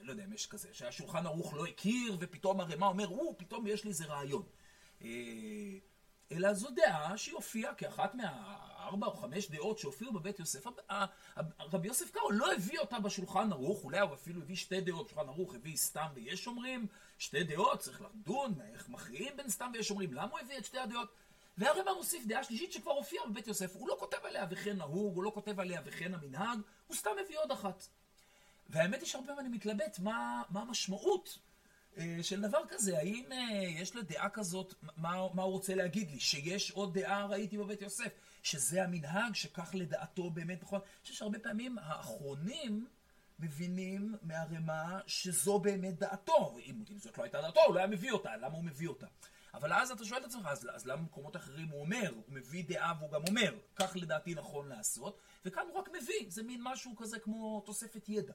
לא 0.00 0.10
יודע 0.12 0.24
אם 0.24 0.32
יש 0.32 0.46
כזה, 0.46 0.68
שהשולחן 0.72 1.26
ערוך 1.26 1.54
לא 1.54 1.66
הכיר, 1.66 2.16
ופתאום 2.20 2.60
הרמ"א 2.60 2.86
אומר, 2.86 3.08
או, 3.08 3.38
פתאום 3.38 3.66
יש 3.66 3.84
לי 3.84 3.90
איזה 3.90 4.04
רעיון. 4.04 4.42
אה, 5.02 5.08
אלא 6.32 6.54
זו 6.54 6.68
דעה 6.70 7.18
שהיא 7.18 7.34
הופיעה 7.34 7.74
כאחת 7.74 8.14
מהארבע 8.14 9.06
או 9.06 9.12
חמש 9.12 9.50
דעות 9.50 9.78
שהופיעו 9.78 10.12
בבית 10.12 10.38
יוסף. 10.38 10.66
רבי 11.60 11.88
יוסף 11.88 12.10
קארו 12.10 12.30
לא 12.30 12.52
הביא 12.52 12.78
אותה 12.78 13.00
בשולחן 13.00 13.52
ערוך, 13.52 13.84
אולי 13.84 14.00
הוא 14.00 14.14
אפילו 14.14 14.42
הביא 14.42 14.56
שתי 14.56 14.80
דעות 14.80 15.06
בשולחן 15.06 15.28
ערוך, 15.28 15.54
הביא 15.54 15.76
סתם 15.76 16.06
ויש 16.14 16.46
אומרים, 16.46 16.86
שתי 17.18 17.44
דעות, 17.44 17.78
צריך 17.78 18.02
לדון, 18.02 18.54
איך 18.74 18.88
מכריעים 18.88 19.36
בין 19.36 19.48
סתם 19.48 19.70
ויש 19.74 19.90
אומרים, 19.90 20.12
למה 20.14 20.30
הוא 20.30 20.38
הביא 20.40 20.58
את 20.58 20.64
שתי 20.64 20.78
הדעות? 20.78 21.08
והרמ"א 21.58 21.92
מוסיף 21.96 22.26
דעה 22.26 22.44
שלישית 22.44 22.72
שכבר 22.72 22.92
הופיעה 22.92 23.26
בבית 23.26 23.46
יוסף, 23.46 23.76
הוא 23.76 23.88
לא 23.88 23.96
כותב 23.98 24.18
עליה 24.24 24.46
וכן 24.50 24.76
נהוג, 24.76 25.16
הוא 25.16 25.24
לא 25.24 25.30
כותב 25.34 25.60
עליה 25.60 25.80
וכן 25.84 26.14
המנהג, 26.14 26.58
הוא 26.86 26.96
סתם 26.96 27.10
מביא 27.24 27.38
עוד 27.38 27.50
אחת. 27.50 27.86
והאמת 28.70 29.00
היא 29.00 29.08
שהרבה 29.08 29.26
פעמים 29.26 29.40
אני 29.40 29.56
מתלבט 29.56 29.98
מה, 29.98 30.42
מה 30.50 30.60
המשמעות 30.60 31.38
אה, 31.98 32.18
של 32.22 32.40
דבר 32.40 32.58
כזה, 32.68 32.98
האם 32.98 33.24
אה, 33.32 33.62
יש 33.62 33.96
לדעה 33.96 34.28
כזאת, 34.28 34.74
מה, 34.82 35.26
מה 35.34 35.42
הוא 35.42 35.52
רוצה 35.52 35.74
להגיד 35.74 36.10
לי? 36.10 36.20
שיש 36.20 36.70
עוד 36.70 36.98
דעה 36.98 37.26
ראיתי 37.26 37.58
בבית 37.58 37.82
יוסף, 37.82 38.12
שזה 38.42 38.82
המנהג, 38.82 39.34
שכך 39.34 39.70
לדעתו 39.74 40.30
באמת 40.30 40.62
נכון. 40.62 40.80
אני 40.80 41.02
חושב 41.02 41.14
שהרבה 41.14 41.38
פעמים 41.38 41.78
האחרונים 41.78 42.86
מבינים 43.38 44.14
מהרמ"א 44.22 44.98
שזו 45.06 45.58
באמת 45.58 45.98
דעתו. 45.98 46.58
אם, 46.66 46.84
אם 46.90 46.98
זאת 46.98 47.18
לא 47.18 47.22
הייתה 47.22 47.40
דעתו, 47.40 47.60
הוא 47.66 47.74
לא 47.74 47.78
היה 47.78 47.88
מביא 47.88 48.12
אותה, 48.12 48.36
למה 48.36 48.54
הוא 48.54 48.64
מביא 48.64 48.88
אותה? 48.88 49.06
אבל 49.54 49.72
אז 49.72 49.90
אתה 49.90 50.04
שואל 50.04 50.20
את 50.20 50.24
עצמך, 50.24 50.46
אז, 50.46 50.68
אז 50.72 50.86
למה 50.86 51.02
במקומות 51.02 51.36
אחרים 51.36 51.68
הוא 51.68 51.80
אומר, 51.80 52.12
הוא 52.14 52.24
מביא 52.28 52.64
דעה 52.68 52.94
והוא 52.98 53.10
גם 53.10 53.22
אומר, 53.28 53.58
כך 53.76 53.92
לדעתי 53.96 54.34
נכון 54.34 54.68
לעשות, 54.68 55.18
וכאן 55.44 55.66
הוא 55.68 55.78
רק 55.78 55.88
מביא, 55.88 56.26
זה 56.28 56.42
מין 56.42 56.60
משהו 56.62 56.96
כזה 56.96 57.18
כמו 57.18 57.62
תוספת 57.66 58.08
ידע. 58.08 58.34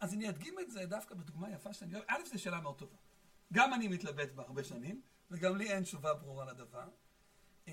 אז 0.00 0.14
אני 0.14 0.28
אדגים 0.28 0.58
את 0.60 0.70
זה 0.70 0.86
דווקא 0.86 1.14
בדוגמה 1.14 1.50
יפה 1.50 1.72
שאני 1.72 1.94
אוהב. 1.94 2.04
א', 2.08 2.24
זו 2.32 2.42
שאלה 2.42 2.60
מאוד 2.60 2.78
טובה. 2.78 2.96
גם 3.52 3.74
אני 3.74 3.88
מתלבט 3.88 4.32
בה 4.32 4.42
הרבה 4.42 4.64
שנים, 4.64 5.02
וגם 5.30 5.56
לי 5.56 5.72
אין 5.72 5.82
תשובה 5.82 6.14
ברורה 6.14 6.44
לדבר. 6.44 6.88
אה, 7.68 7.72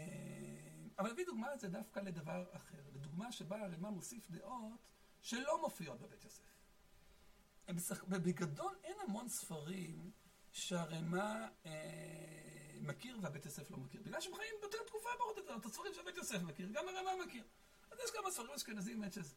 אבל 1.00 1.10
אביא 1.10 1.26
דוגמה 1.26 1.56
לזה 1.56 1.68
דווקא 1.68 2.00
לדבר 2.00 2.46
אחר. 2.52 2.78
לדוגמה 2.94 3.32
שבה 3.32 3.62
הרמ"א 3.62 3.90
מוסיף 3.90 4.32
דעות 4.32 4.88
שלא 5.22 5.62
מופיעות 5.62 6.02
בבית 6.02 6.24
יוסף. 6.24 6.44
בגדול 8.08 8.76
אין 8.84 8.96
המון 9.08 9.30
ספרים 9.30 10.12
שהרמ"א 10.52 11.48
אה, 11.66 11.72
מכיר 12.82 13.18
והבית 13.22 13.46
יוסף 13.46 13.72
לא 13.72 13.78
מכיר. 13.78 14.02
בגלל 14.02 14.22
שהם 14.22 14.36
חיים 14.36 14.56
באותה 14.62 14.78
תקופה 14.88 15.10
יותר, 15.38 15.56
את 15.56 15.66
הספרים 15.66 15.94
שבית 15.94 16.18
יוסף 16.18 16.42
מכיר, 16.42 16.70
גם 16.72 16.84
הרמ"א 16.88 17.26
מכיר. 17.26 17.44
אז 17.92 18.00
יש 18.04 18.12
כמה 18.12 18.32
ספרים 18.32 18.52
אשכנזים 18.52 19.00
באמת 19.00 19.14
שזה. 19.14 19.36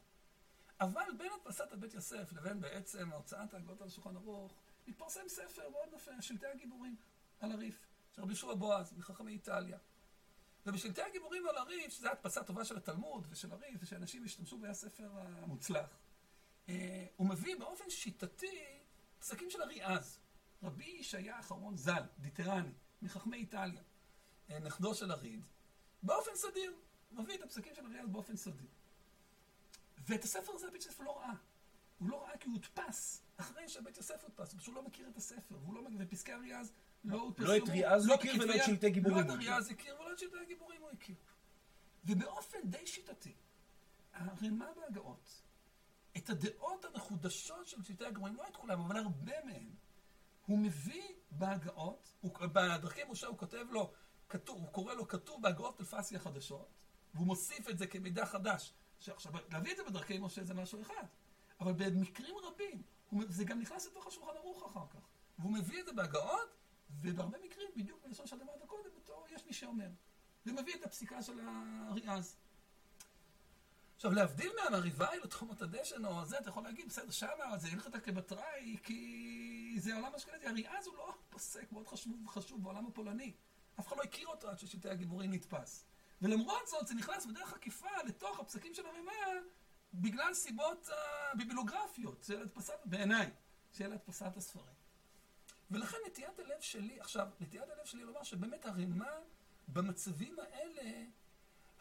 אבל 0.81 1.05
בין 1.19 1.33
הדפסת 1.33 1.73
הבית 1.73 1.95
יוסף 1.95 2.33
לבין 2.33 2.61
בעצם 2.61 3.13
הוצאת 3.13 3.55
ההגות 3.55 3.81
על 3.81 3.87
השולחן 3.87 4.17
ערוך, 4.17 4.55
התפרסם 4.89 5.29
ספר 5.29 5.69
מאוד 5.71 5.93
יפה, 5.97 6.11
שלטי 6.21 6.47
הגיבורים 6.47 6.97
על 7.41 7.53
הריף, 7.53 7.87
של 8.13 8.23
רבי 8.23 8.33
ישוע 8.33 8.55
בועז, 8.55 8.93
מחכמי 8.93 9.33
איטליה. 9.33 9.79
ובשלטי 10.67 11.03
הגיבורים 11.03 11.47
על 11.49 11.57
הריף, 11.57 11.93
שזו 11.93 12.09
הדפסה 12.09 12.45
טובה 12.45 12.65
של 12.65 12.77
התלמוד 12.77 13.27
ושל 13.31 13.53
הריף, 13.53 13.81
ושאנשים 13.83 14.25
השתמשו 14.25 14.59
בו, 14.59 14.65
היה 14.65 14.75
ספר 14.75 15.11
המוצלח, 15.15 15.99
אה, 16.69 17.07
הוא 17.17 17.29
מביא 17.29 17.57
באופן 17.57 17.91
שיטתי 17.91 18.79
פסקים 19.19 19.51
של 19.51 19.63
אריעז. 19.63 20.19
רבי 20.65 20.85
ישעיה 21.01 21.37
האחרון 21.37 21.77
ז"ל, 21.77 22.03
דיטרני, 22.19 22.69
מחכמי 23.03 23.37
איטליה, 23.37 23.83
אה, 24.51 24.59
נכדו 24.59 24.95
של 24.95 25.11
הריד, 25.11 25.45
באופן 26.03 26.31
סדיר. 26.35 26.73
הוא 27.11 27.23
מביא 27.25 27.35
את 27.35 27.43
הפסקים 27.43 27.75
של 27.75 27.87
אריעז 27.87 28.09
באופן 28.09 28.37
סדיר. 28.37 28.67
ואת 30.09 30.25
הספר 30.25 30.53
הזה 30.53 30.69
הבית 30.69 30.85
יוסף 30.85 31.01
לא 31.01 31.19
ראה. 31.19 31.33
הוא 31.99 32.09
לא 32.11 32.23
ראה 32.25 32.37
כי 32.39 32.47
הוא 32.49 32.55
הודפס 32.55 33.23
אחרי 33.37 33.69
שהבית 33.69 33.97
יוסף 33.97 34.25
הודפס, 34.25 34.53
הוא 34.53 34.61
פשוט 34.61 34.75
לא 34.75 34.83
מכיר 34.83 35.09
את 35.09 35.17
הספר, 35.17 35.55
והוא 35.63 35.75
לא 35.75 35.83
מכיר, 35.83 35.99
ופסקי 36.01 36.33
אריאז 36.35 36.73
לא 37.05 37.21
הודפסו. 37.21 37.45
לא 37.47 37.57
את 37.57 37.69
ריאז 37.69 38.07
הוא 38.07 38.15
הכיר 38.15 38.35
ולא 38.35 38.45
את 38.45 38.51
ריאז- 38.51 38.67
שלטי 38.67 38.91
גיבורים 38.91 39.17
לא 39.17 39.21
את 39.23 39.27
הוא 39.27 39.35
הכיר. 39.35 39.95
ולא 40.01 40.13
את 40.13 40.19
שלטי 40.19 40.37
הגיבורים 40.43 40.81
הוא 40.83 40.91
הכיר. 40.91 41.17
ובאופן 42.05 42.59
די 42.65 42.87
שיטתי, 42.87 43.35
הרמ"א 44.13 44.67
בהגאות, 44.77 45.43
את 46.17 46.31
הדעות 46.31 46.85
המחודשות 46.85 47.67
של 47.67 47.83
שלטי 47.83 48.07
הגיבורים, 48.07 48.37
לא 48.37 48.47
את 48.49 48.57
כולם, 48.57 48.81
אבל 48.81 48.97
הרבה 48.97 49.45
מהם, 49.45 49.71
הוא 50.47 50.59
מביא 50.59 51.09
בהגאות, 51.31 52.13
הוא, 52.21 52.33
בדרכי 52.53 53.01
משה 53.11 53.27
הוא 53.27 53.39
כותב 53.39 53.67
לו, 53.71 53.93
כתוב, 54.29 54.59
הוא 54.61 54.69
קורא 54.69 54.95
לו 54.95 55.09
כתוב 55.09 55.43
בהגאות 55.43 55.81
אלפסי 55.81 56.17
החדשות, 56.17 56.69
והוא 57.15 57.27
מוסיף 57.27 57.69
את 57.69 57.79
זה 57.79 57.87
כמידע 57.87 58.27
חדש. 58.27 58.73
שעכשיו, 58.99 59.33
להביא 59.51 59.73
את 59.73 59.77
זה 59.77 59.85
בדרכי 59.85 60.19
משה 60.19 60.45
זה 60.45 60.55
משהו 60.55 60.83
אחד, 60.83 61.05
אבל 61.61 61.73
במקרים 61.73 62.35
רבים, 62.43 62.83
הוא, 63.11 63.23
זה 63.29 63.45
גם 63.45 63.61
נכנס 63.61 63.87
לתוך 63.87 64.07
השולחן 64.07 64.37
ערוך 64.37 64.67
אחר 64.67 64.87
כך. 64.91 65.09
והוא 65.39 65.53
מביא 65.53 65.81
את 65.81 65.87
זה 65.87 65.93
בהגאות, 65.93 66.55
ובהרבה 66.91 67.39
מקרים, 67.39 67.69
בדיוק 67.77 68.05
בלשון 68.05 68.27
שאת 68.27 68.43
אמרת 68.43 68.63
קודם, 68.67 68.91
בתור 68.97 69.27
יש 69.31 69.47
מי 69.47 69.53
שאומר. 69.53 69.89
ומביא 70.47 70.75
את 70.75 70.85
הפסיקה 70.85 71.23
של 71.23 71.41
האריאז. 71.41 72.37
עכשיו, 74.05 74.17
להבדיל 74.17 74.53
מהריבייל 74.71 75.23
או 75.23 75.27
תחומות 75.27 75.63
הדשן 75.63 76.05
או 76.05 76.25
זה, 76.25 76.39
אתה 76.39 76.49
יכול 76.49 76.63
להגיד, 76.63 76.89
בסדר, 76.89 77.11
שמה 77.11 77.59
זה 77.59 77.69
הלכת 77.73 77.97
כבתראי, 78.05 78.77
כי 78.83 79.77
זה 79.79 79.95
עולם 79.95 80.15
אשכנזי. 80.15 80.47
אריאז 80.47 80.87
הוא 80.87 80.97
לא 80.97 81.15
פוסק 81.31 81.73
מאוד 81.73 81.89
חשוב, 81.89 82.29
חשוב 82.29 82.63
בעולם 82.63 82.87
הפולני. 82.87 83.33
אף 83.81 83.89
אחד 83.89 83.97
לא 83.97 84.03
הכיר 84.03 84.29
אותו 84.29 84.51
עד 84.51 84.59
ששלטי 84.59 84.89
הגיבורים 84.89 85.33
נתפס. 85.33 85.85
ולמרות 86.23 86.67
זאת, 86.67 86.87
זה 86.87 86.95
נכנס 86.95 87.27
בדרך 87.27 87.53
עקיפה 87.53 87.89
לתוך 88.07 88.41
הפסקים 88.41 88.75
של 88.75 88.87
הרמ"א, 88.87 89.31
בגלל 89.95 90.35
סיבות 90.35 90.89
uh, 90.89 91.37
ביבילוגרפיות, 91.37 92.25
של 92.25 92.41
הדפסת, 92.41 92.79
בעיניי, 92.85 93.31
של 93.73 93.93
הדפסת 93.93 94.37
הספרים. 94.37 94.75
ולכן 95.71 95.97
נטיית 96.07 96.39
הלב 96.39 96.61
שלי, 96.61 97.01
עכשיו, 97.01 97.29
נטיית 97.41 97.63
הלב 97.63 97.85
שלי 97.85 98.05
לומר 98.05 98.23
שבאמת 98.23 98.67
הרמ"א 98.67 99.11
במצבים 99.69 100.37
האלה, 100.39 101.05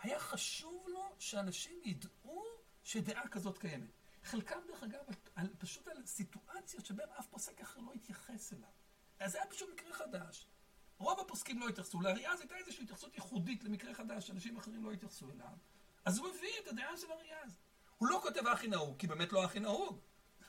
היה 0.04 0.20
חשוב 0.20 0.86
לו 0.88 1.16
שאנשים 1.20 1.82
ידעו 1.86 2.44
שדעה 2.84 3.28
כזאת 3.28 3.58
קיימת. 3.58 3.90
חלקם, 4.24 4.60
דרך 4.68 4.84
אגב, 4.84 5.00
על, 5.36 5.48
פשוט 5.58 5.88
על 5.88 6.06
סיטואציות 6.06 6.86
שבהן 6.86 7.10
אף 7.20 7.28
פוסק 7.28 7.62
אחר 7.62 7.80
לא 7.80 7.94
התייחס 7.94 8.54
אליו. 8.54 8.70
אז 9.20 9.32
זה 9.32 9.38
היה 9.38 9.50
פשוט 9.52 9.70
מקרה 9.74 9.94
חדש. 9.94 10.48
רוב 10.98 11.20
הפוסקים 11.20 11.60
לא 11.60 11.70
התייחסו, 11.70 12.02
לאריאז 12.02 12.40
הייתה 12.40 12.56
איזושהי 12.56 12.84
התייחסות 12.84 13.16
ייחודית 13.16 13.64
למקרה 13.64 13.94
חדש, 13.94 14.28
שאנשים 14.28 14.58
אחרים 14.58 14.86
לא 14.86 14.92
התייחסו 14.92 15.32
אליו. 15.32 15.58
אז 16.06 16.18
הוא 16.18 16.30
הביא 16.30 16.60
את 16.64 16.68
הדעה 16.68 16.98
של 16.98 17.12
אריאז. 17.12 17.58
הוא 17.98 18.08
לא 18.08 18.20
כותב 18.22 18.48
הכי 18.48 18.68
נהוג, 18.68 19.00
כי 19.00 19.08
באמת 19.08 19.32
לא 19.32 19.44
הכי 19.44 19.60
נהוג. 19.60 20.00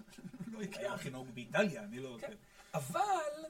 לא 0.53 0.63
הכיר. 0.63 0.93
הכי 0.93 1.11
נהוג 1.11 1.31
באיטליה, 1.31 1.85
אני 1.85 2.01
לא... 2.01 2.17
כן. 2.21 2.37
אבל 2.75 3.45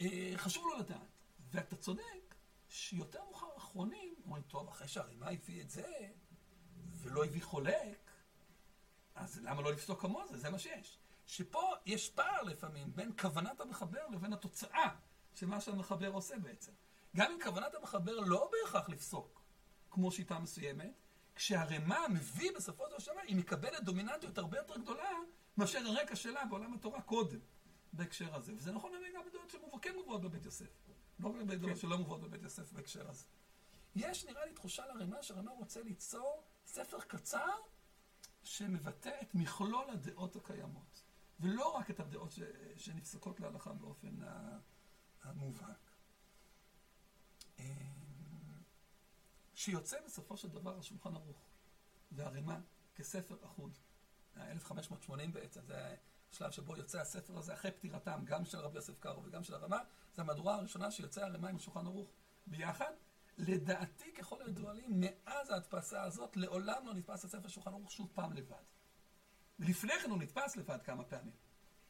אה, 0.00 0.32
חשוב 0.36 0.66
לו 0.66 0.78
לדעת, 0.78 1.18
ואתה 1.50 1.76
צודק, 1.76 2.34
שיותר 2.68 3.24
מאוחר 3.24 3.46
האחרונים 3.54 4.09
אומרים, 4.24 4.42
טוב, 4.42 4.68
אחרי 4.68 4.88
שהרימה 4.88 5.28
הביא 5.30 5.62
את 5.62 5.70
זה, 5.70 6.08
ולא 6.92 7.24
הביא 7.24 7.42
חולק, 7.42 8.10
אז 9.14 9.40
למה 9.42 9.62
לא 9.62 9.72
לפסוק 9.72 10.00
כמוה 10.00 10.26
זה? 10.26 10.38
זה 10.38 10.50
מה 10.50 10.58
שיש. 10.58 10.98
שפה 11.26 11.72
יש 11.86 12.10
פער 12.10 12.42
לפעמים 12.42 12.94
בין 12.94 13.12
כוונת 13.20 13.60
המחבר 13.60 14.06
לבין 14.12 14.32
התוצאה 14.32 14.88
של 15.34 15.46
מה 15.46 15.60
שהמחבר 15.60 16.08
עושה 16.08 16.38
בעצם. 16.38 16.72
גם 17.16 17.32
אם 17.32 17.38
כוונת 17.42 17.74
המחבר 17.74 18.20
לא 18.20 18.50
בהכרח 18.52 18.88
לפסוק, 18.88 19.42
כמו 19.90 20.12
שיטה 20.12 20.38
מסוימת, 20.38 20.92
כשהרמה 21.34 22.08
מביא 22.08 22.50
בסופו 22.56 22.84
של 22.98 23.12
דבר, 23.12 23.20
היא 23.20 23.36
מקבלת 23.36 23.84
דומיננטיות 23.84 24.38
הרבה 24.38 24.58
יותר 24.58 24.78
גדולה 24.78 25.10
מאשר 25.56 25.78
הרקע 25.78 26.16
שלה 26.16 26.44
בעולם 26.44 26.74
התורה 26.74 27.02
קודם, 27.02 27.38
בהקשר 27.92 28.34
הזה. 28.34 28.52
וזה 28.54 28.72
נכון 28.72 28.92
גם 29.14 29.22
בדעות 29.26 29.50
שכן 29.50 29.94
מובאות 29.96 30.20
בבית 30.20 30.44
יוסף. 30.44 30.66
לא 31.18 31.28
רק 31.28 31.34
בדעות 31.34 31.76
שלא 31.76 31.98
מובאות 31.98 32.20
בבית 32.20 32.42
יוסף 32.42 32.72
בהקשר 32.72 33.08
הזה. 33.08 33.24
יש, 33.96 34.24
נראה 34.24 34.44
לי, 34.44 34.52
תחושה 34.52 34.86
לרמה 34.86 35.22
שהרמה 35.22 35.50
רוצה 35.50 35.82
ליצור 35.82 36.44
ספר 36.66 37.00
קצר 37.00 37.56
שמבטא 38.42 39.18
את 39.22 39.34
מכלול 39.34 39.90
הדעות 39.90 40.36
הקיימות, 40.36 41.02
ולא 41.40 41.76
רק 41.76 41.90
את 41.90 42.00
הדעות 42.00 42.30
ש... 42.30 42.40
שנפסקות 42.76 43.40
להלכה 43.40 43.72
באופן 43.72 44.16
המובהק. 45.22 45.90
אמ, 47.58 47.64
שיוצא 49.54 49.96
בסופו 50.06 50.36
של 50.36 50.48
דבר 50.48 50.78
השולחן 50.78 51.16
ערוך 51.16 51.48
והרימה 52.12 52.60
כספר 52.94 53.36
אחוד. 53.44 53.78
ה-1580 54.36 55.30
בעצם, 55.32 55.60
זה 55.66 55.96
השלב 56.32 56.50
שבו 56.50 56.76
יוצא 56.76 57.00
הספר 57.00 57.38
הזה 57.38 57.54
אחרי 57.54 57.70
פטירתם, 57.70 58.22
גם 58.24 58.44
של 58.44 58.58
רבי 58.58 58.76
יוסף 58.76 58.98
קארו 58.98 59.24
וגם 59.24 59.44
של 59.44 59.54
הרמה, 59.54 59.78
זה 60.14 60.22
המהדורה 60.22 60.54
הראשונה 60.54 60.90
שיוצא 60.90 61.24
הרימה 61.24 61.48
עם 61.48 61.56
השולחן 61.56 61.86
ערוך 61.86 62.10
ביחד. 62.46 62.92
לדעתי, 63.40 64.12
ככל 64.12 64.42
הידוע 64.42 64.72
לי, 64.72 64.82
מאז 64.88 65.50
ההדפסה 65.50 66.02
הזאת, 66.02 66.36
לעולם 66.36 66.86
לא 66.86 66.94
נתפס 66.94 67.24
הספר 67.24 67.48
שולחן 67.48 67.70
ערוך 67.70 67.90
שוב 67.90 68.10
פעם 68.14 68.32
לבד. 68.32 68.62
לפני 69.58 69.92
כן 70.02 70.10
הוא 70.10 70.18
נתפס 70.18 70.56
לבד 70.56 70.82
כמה 70.84 71.04
פעמים. 71.04 71.32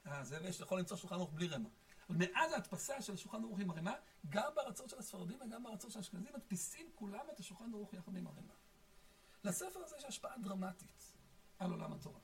אה, 0.07 0.25
זה 0.25 0.39
ויש, 0.43 0.61
יכול 0.61 0.79
למצוא 0.79 0.97
שולחן 0.97 1.15
ערוך 1.15 1.31
בלי 1.33 1.49
רמה. 1.49 1.69
אבל 2.09 2.19
מאז 2.19 2.53
ההדפסה 2.53 3.03
של 3.03 3.13
השולחן 3.13 3.45
ערוך 3.45 3.61
עם 3.61 3.71
הרימה, 3.71 3.95
גם 4.29 4.53
בארצות 4.55 4.91
של 4.91 4.99
הספרדים 4.99 5.41
וגם 5.41 5.63
בארצות 5.63 5.93
של 5.93 5.99
האשכנזים, 5.99 6.33
מדפיסים 6.35 6.91
כולם 6.95 7.25
את 7.35 7.41
השולחן 7.41 7.75
ערוך 7.75 7.95
יחד 7.95 8.17
עם 8.17 8.27
הרימה. 8.27 8.55
לספר 9.45 9.81
הזה 9.85 9.97
יש 9.97 10.05
השפעה 10.05 10.39
דרמטית 10.39 11.13
על 11.59 11.71
עולם 11.71 11.93
התורה. 11.93 12.21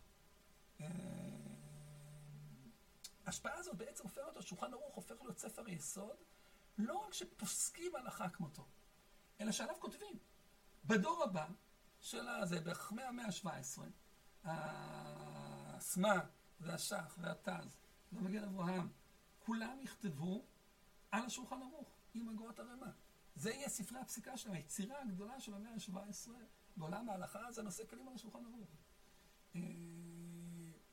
אה, 0.80 0.86
ההשפעה 3.26 3.54
הזאת 3.54 3.76
בעצם 3.76 4.04
הופכת 4.04 4.36
השולחן 4.36 4.72
ערוך, 4.72 4.94
הופך 4.94 5.14
להיות 5.22 5.38
ספר 5.38 5.68
יסוד, 5.68 6.16
לא 6.78 6.96
רק 6.96 7.14
שפוסקים 7.14 7.96
הלכה 7.96 8.28
כמותו, 8.28 8.66
אלא 9.40 9.52
שעליו 9.52 9.74
כותבים. 9.80 10.18
בדור 10.84 11.22
הבא, 11.22 11.46
של 12.00 12.28
הזה, 12.28 12.60
בערך 12.60 12.92
מהמאה 12.92 13.26
ה-17, 13.26 13.80
הסמה 14.44 16.20
והשח 16.60 17.18
והתז 17.20 17.76
והמגן 18.12 18.44
אברהם, 18.44 18.88
כולם 19.38 19.78
יכתבו 19.82 20.44
על 21.10 21.24
השולחן 21.24 21.62
ערוך, 21.62 21.88
עם 22.14 22.28
אגרות 22.28 22.58
הרמה. 22.58 22.90
זה 23.36 23.50
יהיה 23.50 23.68
ספרי 23.68 23.98
הפסיקה 23.98 24.36
שלהם, 24.36 24.54
היצירה 24.54 25.02
הגדולה 25.02 25.40
של 25.40 25.54
המאה 25.54 25.72
ה-17 25.72 26.30
בעולם 26.76 27.08
ההלכה 27.08 27.52
זה 27.52 27.62
נושא 27.62 27.86
כלים 27.86 28.08
על 28.08 28.14
השולחן 28.14 28.38
ערוך. 28.44 28.68
אה, 29.56 29.60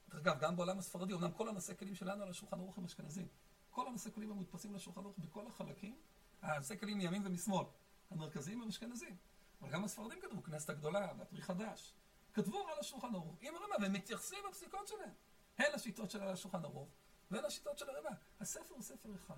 דרך 0.10 0.22
אגב, 0.22 0.40
גם 0.40 0.56
בעולם 0.56 0.80
הספרדי, 0.80 1.14
אמנם 1.14 1.32
כל 1.32 1.50
הנושא 1.50 1.74
כלים 1.74 1.96
שלנו 1.96 2.24
על 2.24 2.30
השולחן 2.30 2.60
ערוך 2.60 2.78
הם 2.78 2.86
אשכנזים. 2.86 3.28
כל 3.70 3.88
הנושא 3.88 4.10
כלים 4.10 4.32
המודפסים 4.32 4.76
לשולחן 4.76 5.02
ערוך 5.02 5.18
בכל 5.18 5.48
החלקים, 5.48 5.98
הנושא 6.42 6.76
כלים 6.76 6.98
מימין 6.98 7.22
ומשמאל, 7.26 7.66
המרכזיים 8.14 8.62
הם 8.62 8.68
אשכנזים. 8.68 9.18
אבל 9.62 9.72
גם 9.72 9.84
הספרדים 9.84 10.20
כתבו, 10.22 10.44
כנסת 10.44 10.70
הגדולה 10.70 11.14
והפרי 11.18 11.42
חדש. 11.42 11.94
כתבו 12.34 12.68
על 12.68 12.80
השולחן 12.80 13.16
ערוך, 13.16 13.38
עם 13.42 13.56
הרמה, 13.56 13.76
והם 13.82 13.94
מתייחסים 13.94 14.40
בפסיקות 14.50 14.88
שלהם. 14.88 15.14
הן 15.58 15.72
לשיטות 15.76 16.12
של 16.12 16.24
השולחן 16.24 16.66
ערוך, 16.66 16.90
והן 17.32 17.44
לשיטות 17.44 17.78
של 17.78 17.90
הרמה. 17.90 18.16
הספר 18.40 18.74
הוא 18.74 18.82
ספר 18.82 19.16
אחד. 19.16 19.36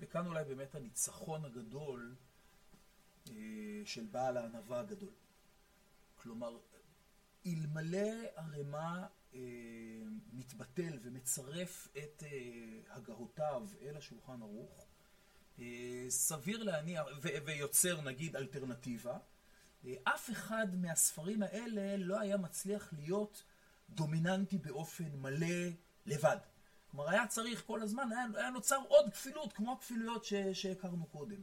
וכאן 0.00 0.26
אולי 0.26 0.44
באמת 0.44 0.74
הניצחון 0.74 1.44
הגדול 1.44 2.16
אה, 3.30 3.34
של 3.84 4.06
בעל 4.06 4.36
הענווה 4.36 4.80
הגדול. 4.80 5.12
כלומר, 6.16 6.58
אלמלא 7.46 8.08
הרמה 8.36 9.06
אה, 9.34 9.40
מתבטל 10.32 10.98
ומצרף 11.02 11.88
את 11.98 12.22
אה, 12.22 12.94
הגהותיו 12.94 13.68
אל 13.80 13.96
השולחן 13.96 14.42
ערוך, 14.42 14.86
סביר 16.08 16.62
להניח, 16.62 17.04
ו- 17.22 17.44
ויוצר 17.44 18.00
נגיד 18.00 18.36
אלטרנטיבה, 18.36 19.18
אה, 19.84 19.94
אף 20.04 20.30
אחד 20.30 20.66
מהספרים 20.76 21.42
האלה 21.42 21.96
לא 21.96 22.20
היה 22.20 22.36
מצליח 22.36 22.88
להיות 22.92 23.42
דומיננטי 23.90 24.58
באופן 24.58 25.10
מלא 25.14 25.70
לבד. 26.06 26.36
כלומר, 26.90 27.10
היה 27.10 27.26
צריך 27.26 27.62
כל 27.66 27.82
הזמן, 27.82 28.08
היה, 28.12 28.24
היה 28.34 28.50
נוצר 28.50 28.78
עוד 28.88 29.10
כפילות, 29.12 29.52
כמו 29.52 29.72
הכפילויות 29.72 30.24
ש- 30.24 30.34
שהכרנו 30.34 31.06
קודם. 31.06 31.42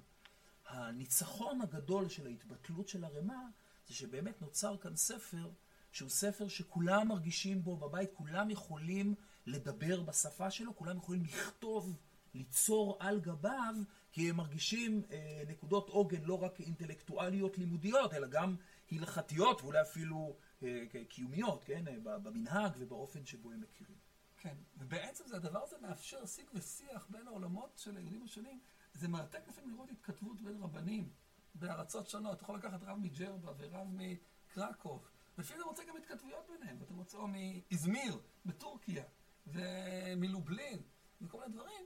הניצחון 0.68 1.62
הגדול 1.62 2.10
של 2.10 2.28
ההתבטלות 2.28 2.88
של 2.88 3.04
הרמה, 3.04 3.48
זה 3.88 3.96
שבאמת 3.96 4.42
נוצר 4.42 4.78
כאן 4.78 4.96
ספר, 4.96 5.50
שהוא 5.92 6.10
ספר 6.10 6.48
שכולם 6.48 7.08
מרגישים 7.08 7.64
בו 7.64 7.78
בבית, 7.78 8.10
כולם 8.14 8.50
יכולים 8.50 9.16
לדבר 9.46 10.02
בשפה 10.02 10.52
שלו, 10.52 10.76
כולם 10.76 10.98
יכולים 10.98 11.24
לכתוב, 11.24 11.98
ליצור 12.34 12.98
על 13.00 13.20
גביו, 13.20 13.76
כי 14.12 14.30
הם 14.30 14.36
מרגישים 14.36 15.02
אה, 15.12 15.44
נקודות 15.48 15.90
עוגן 15.90 16.24
לא 16.24 16.44
רק 16.44 16.60
אינטלקטואליות 16.60 17.58
לימודיות, 17.58 18.14
אלא 18.14 18.28
גם 18.28 18.56
הלכתיות 18.92 19.62
ואולי 19.62 19.82
אפילו 19.82 20.36
אה, 20.64 20.84
קיומיות, 21.10 21.64
כן? 21.64 21.88
אה, 21.88 22.20
במנהג 22.20 22.72
ובאופן 22.78 23.26
שבו 23.26 23.52
הם 23.52 23.62
מכירים. 23.62 23.98
כן, 24.38 24.56
ובעצם 24.78 25.24
זה 25.28 25.36
הדבר 25.36 25.64
הזה 25.64 25.76
מאפשר 25.82 26.26
שיג 26.26 26.46
ושיח 26.54 27.08
בין 27.10 27.28
העולמות 27.28 27.78
של 27.78 27.98
היהודים 27.98 28.24
השונים. 28.24 28.60
זה 28.94 29.08
מרתק 29.08 29.48
לפעמים 29.48 29.70
לראות 29.72 29.92
התכתבות 29.92 30.42
בין 30.42 30.58
רבנים 30.62 31.10
בארצות 31.56 32.10
שונות. 32.10 32.34
אתה 32.34 32.44
יכול 32.44 32.56
לקחת 32.56 32.84
רב 32.84 32.98
מג'רבה 32.98 33.52
ורב 33.58 33.88
מקרקוב, 33.92 35.08
ולפעמים 35.38 35.62
אתה 35.62 35.70
מוצא 35.70 35.84
גם 35.84 35.98
התכתבויות 35.98 36.48
ביניהם, 36.50 36.78
ואתה 36.80 36.94
מוצא 36.94 37.18
או 37.18 37.28
מאזמיר 37.28 38.20
בטורקיה, 38.46 39.04
ומלובלין, 39.48 40.82
וכל 41.22 41.40
מיני 41.40 41.54
דברים, 41.54 41.86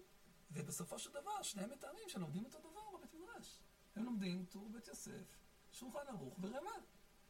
ובסופו 0.53 0.99
של 0.99 1.09
דבר 1.09 1.41
שניהם 1.41 1.69
מתארים 1.69 2.09
שהם 2.09 2.21
לומדים 2.21 2.45
אותו 2.45 2.59
דבר 2.59 2.97
בבית 2.97 3.13
מדרש. 3.13 3.59
הם 3.95 4.05
לומדים 4.05 4.45
טור 4.45 4.69
בית 4.69 4.87
יוסף, 4.87 5.37
שולחן 5.71 6.07
ערוך 6.07 6.39
ורמה, 6.41 6.71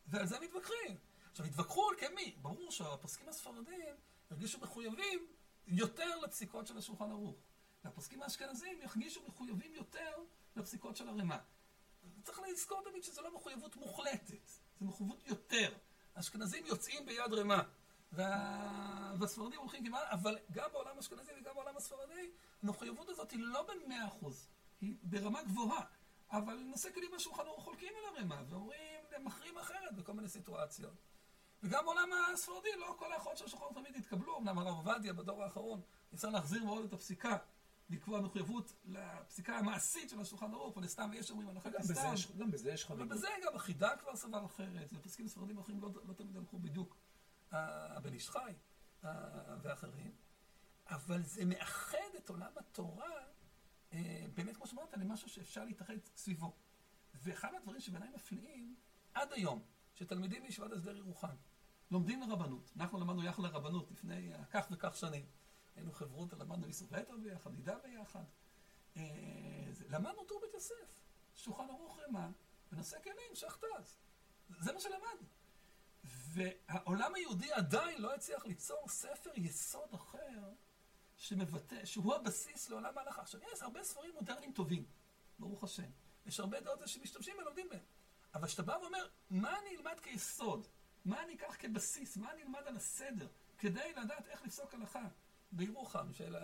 ועל 0.07 0.27
זה 0.27 0.39
מתווכחים. 0.39 0.97
עכשיו, 1.31 1.45
התווכחו 1.45 1.89
על 1.89 1.95
כמי? 1.97 2.35
ברור 2.41 2.71
שהפוסקים 2.71 3.29
הספרדים 3.29 3.95
הרגישו 4.29 4.59
מחויבים 4.59 5.27
יותר 5.67 6.19
לפסיקות 6.19 6.67
של 6.67 6.77
השולחן 6.77 7.11
ערוך. 7.11 7.35
והפוסקים 7.83 8.21
האשכנזים 8.21 8.81
ירגישו 8.81 9.21
מחויבים 9.27 9.75
יותר 9.75 10.11
לפסיקות 10.55 10.95
של 10.95 11.09
הרמה. 11.09 11.37
צריך 12.23 12.39
לזכור 12.39 12.81
תמיד 12.83 13.03
שזו 13.03 13.21
לא 13.21 13.35
מחויבות 13.35 13.75
מוחלטת, 13.75 14.47
זו 14.79 14.85
מחויבות 14.85 15.27
יותר. 15.27 15.73
האשכנזים 16.15 16.65
יוצאים 16.65 17.05
ביד 17.05 17.33
רמה, 17.33 17.63
וה... 18.13 19.13
והספרדים 19.19 19.59
הולכים 19.59 19.85
כמעט, 19.85 20.07
אבל 20.11 20.37
גם 20.51 20.69
בעולם 20.73 20.97
האשכנזי 20.97 21.31
וגם 21.41 21.53
בעולם 21.55 21.77
הספרדי, 21.77 22.31
המחויבות 22.63 23.09
הזאת 23.09 23.31
היא 23.31 23.39
לא 23.39 23.67
במאה 23.67 24.07
אחוז, 24.07 24.49
היא 24.81 24.95
ברמה 25.03 25.43
גבוהה. 25.43 25.85
אבל 26.31 26.53
נושא 26.55 26.89
כלים 26.93 27.11
בשולחן 27.15 27.41
ערוך 27.45 27.63
חולקים 27.63 27.93
על 27.97 28.17
הרמה, 28.17 28.41
ואומרים, 28.49 28.79
מכריעים 29.23 29.57
אחרת 29.57 29.95
בכל 29.95 30.13
מיני 30.13 30.29
סיטואציות. 30.29 31.01
וגם 31.63 31.85
בעולם 31.85 32.09
הספרדי, 32.33 32.69
לא 32.79 32.95
כל 32.99 33.13
האחות 33.13 33.37
של 33.37 33.45
השולחן 33.45 33.65
תמיד 33.75 33.95
התקבלו, 33.95 34.37
אמנם 34.37 34.57
הרב 34.57 34.75
עובדיה 34.87 35.13
בדור 35.13 35.43
האחרון 35.43 35.81
ניסה 36.11 36.29
להחזיר 36.29 36.63
מאוד 36.65 36.83
את 36.85 36.93
הפסיקה, 36.93 37.37
לקבוע 37.89 38.21
מחויבות 38.21 38.73
לפסיקה 38.85 39.57
המעשית 39.57 40.09
של 40.09 40.19
השולחן 40.21 40.53
ערוך, 40.53 40.77
ולסתם 40.77 41.09
ויש 41.11 41.31
אומרים 41.31 41.49
הלכה 41.49 41.69
גם 41.69 41.79
בזה 41.79 41.93
כסתם. 41.93 42.13
יש- 42.13 42.31
גם 42.31 42.51
בזה 42.51 42.71
יש 42.71 42.85
חריגות. 42.85 43.07
בזה 43.07 43.27
גם 43.45 43.55
החידה 43.55 43.97
כבר 43.97 44.15
סבר 44.15 44.45
אחרת, 44.45 44.89
ופסקים 44.93 45.27
ספרדים 45.27 45.57
אחרים 45.57 45.81
לא, 45.81 45.89
לא 46.03 46.13
תמיד 46.13 46.37
הלכו 46.37 46.59
בדיוק. 46.59 46.95
הבן 47.53 48.13
איש 48.13 48.29
חי 48.29 48.53
ואחרים. 49.61 50.15
אבל 50.87 51.23
זה 51.23 51.45
מאחד 51.45 52.15
את 52.17 52.29
עולם 52.29 52.51
התורה, 52.57 53.11
אה, 53.93 54.25
באמת, 54.33 54.57
כמו 54.57 54.67
שאמרת, 54.67 54.93
למשהו 54.93 55.29
שאפשר 55.29 55.63
להתאחד 55.63 55.93
סביבו. 56.15 56.53
ואחד 57.13 57.51
מהדברים 57.51 57.79
שבעיניי 57.79 58.09
מפליאים, 58.09 58.75
עד 59.13 59.33
היום, 59.33 59.63
שתלמידים 59.95 60.43
בישיבת 60.43 60.71
הסדר 60.71 60.97
ירוחם 60.97 61.35
לומדים 61.91 62.21
לרבנות. 62.21 62.71
אנחנו 62.77 62.99
למדנו 62.99 63.23
יחד 63.23 63.43
לרבנות 63.43 63.91
לפני 63.91 64.33
אה, 64.33 64.45
כך 64.45 64.67
וכך 64.71 64.95
שנים. 64.95 65.25
היינו 65.75 65.91
חברות, 65.91 66.33
למדנו 66.33 66.67
איסור 66.67 66.87
ויתר 66.91 67.17
ביחד, 67.17 67.51
נידה 67.53 67.77
ביחד. 67.83 68.23
אה, 68.97 69.01
למדנו 69.89 70.23
טור 70.23 70.41
בית 70.41 70.53
יוסף, 70.53 70.99
שולחן 71.35 71.69
ערוך 71.69 71.99
רמה, 71.99 72.31
בנושא 72.71 72.97
כלים, 73.03 73.35
שחטז. 73.35 73.97
זה 74.49 74.73
מה 74.73 74.79
שלמדנו. 74.79 75.27
והעולם 76.03 77.15
היהודי 77.15 77.51
עדיין 77.51 78.01
לא 78.01 78.15
הצליח 78.15 78.45
ליצור 78.45 78.87
ספר 78.89 79.29
יסוד 79.35 79.93
אחר 79.93 80.51
שמבטא, 81.17 81.85
שהוא 81.85 82.15
הבסיס 82.15 82.69
לעולם 82.69 82.97
ההלכה. 82.97 83.21
עכשיו, 83.21 83.41
יש 83.53 83.61
הרבה 83.61 83.83
ספרים 83.83 84.11
מודרניים 84.13 84.51
טובים, 84.53 84.85
ברוך 85.39 85.63
השם. 85.63 85.89
יש 86.25 86.39
הרבה 86.39 86.59
דעות 86.59 86.87
שמשתמשים 86.87 87.37
ולומדים 87.37 87.69
בהם. 87.69 87.79
אבל 88.33 88.47
כשאתה 88.47 88.63
בא 88.63 88.77
ואומר, 88.81 89.07
מה 89.29 89.59
אני 89.59 89.77
אלמד 89.77 89.99
כיסוד? 89.99 90.67
מה 91.05 91.23
אני 91.23 91.33
אקח 91.35 91.55
כבסיס? 91.59 92.17
מה 92.17 92.31
אני 92.31 92.43
אלמד 92.43 92.61
על 92.67 92.75
הסדר? 92.75 93.27
כדי 93.57 93.93
לדעת 93.93 94.27
איך 94.27 94.43
לפסוק 94.43 94.73
הלכה 94.73 95.07
בירוחם 95.51 96.13
של 96.13 96.35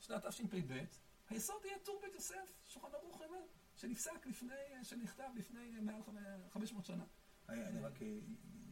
שנת 0.00 0.26
תשפ"ב, 0.26 0.84
היסוד 1.28 1.64
יהיה 1.64 1.78
טור 1.78 2.00
בית 2.02 2.14
יוסף, 2.14 2.52
שולחן 2.68 2.88
ערוך 2.94 3.20
רמה, 3.22 3.36
שנפסק 3.76 4.26
לפני, 4.26 4.54
שנכתב 4.84 5.28
לפני 5.36 5.70
מעל 5.80 6.02
חמ- 6.02 6.50
500 6.52 6.84
שנה. 6.84 7.04
אני 7.48 7.64
אני 7.66 7.80
רק 7.80 8.02
אה, 8.02 8.18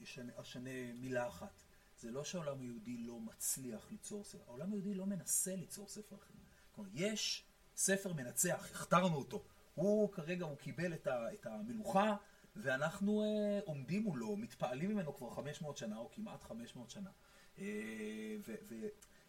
אשנה- 0.09 0.33
אשנה 0.37 0.93
מילה 0.95 1.29
אחת. 1.29 1.63
זה 2.01 2.11
לא 2.11 2.25
שהעולם 2.25 2.61
היהודי 2.61 2.97
לא 2.97 3.21
מצליח 3.21 3.91
ליצור 3.91 4.25
ספר, 4.25 4.43
העולם 4.47 4.73
היהודי 4.73 4.95
לא 4.95 5.07
מנסה 5.07 5.57
ליצור 5.57 5.89
ספר 5.89 6.17
אחר. 6.17 6.35
כלומר, 6.73 6.91
יש 6.95 7.45
ספר 7.77 8.13
מנצח, 8.13 8.69
הכתרנו 8.71 9.17
אותו. 9.17 9.45
הוא 9.75 10.13
כרגע, 10.13 10.45
הוא 10.45 10.57
קיבל 10.57 10.93
את, 10.95 11.07
ה, 11.07 11.33
את 11.33 11.47
המלוכה, 11.47 12.17
ואנחנו 12.57 13.23
אה, 13.23 13.61
עומדים 13.65 14.03
מולו, 14.03 14.37
מתפעלים 14.37 14.91
ממנו 14.91 15.17
כבר 15.17 15.31
500 15.31 15.77
שנה, 15.77 15.99
או 15.99 16.11
כמעט 16.11 16.43
500 16.43 16.91
שנה. 16.91 17.11
אה, 17.59 17.65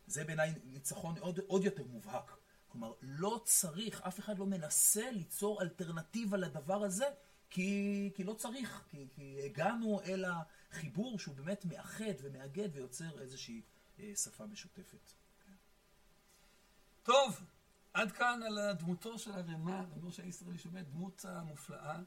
וזה 0.07 0.23
בעיניי 0.23 0.53
ניצחון 0.63 1.17
עוד, 1.17 1.39
עוד 1.47 1.63
יותר 1.63 1.83
מובהק. 1.83 2.31
כלומר, 2.67 2.93
לא 3.01 3.41
צריך, 3.45 4.01
אף 4.01 4.19
אחד 4.19 4.39
לא 4.39 4.45
מנסה 4.45 5.11
ליצור 5.11 5.61
אלטרנטיבה 5.61 6.37
לדבר 6.37 6.83
הזה, 6.83 7.05
כי, 7.49 8.11
כי 8.15 8.23
לא 8.23 8.33
צריך, 8.33 8.83
כי, 8.89 9.07
כי 9.11 9.41
הגענו 9.45 10.01
אל 10.01 10.25
החיבור 10.71 11.19
שהוא 11.19 11.35
באמת 11.35 11.65
מאחד 11.65 12.13
ומאגד 12.21 12.69
ויוצר 12.73 13.21
איזושהי 13.21 13.61
אה, 13.99 14.15
שפה 14.15 14.45
משותפת. 14.45 15.13
טוב, 17.03 17.41
עד 17.93 18.11
כאן 18.11 18.39
על 18.43 18.73
דמותו 18.73 19.19
של 19.19 19.31
הרמ"א, 19.31 19.83
רבי 19.91 20.07
משה 20.07 20.25
ישראלי, 20.25 20.57
שהוא 20.57 20.73
באמת 20.73 20.87
דמות 20.87 21.25
המופלאה. 21.25 21.99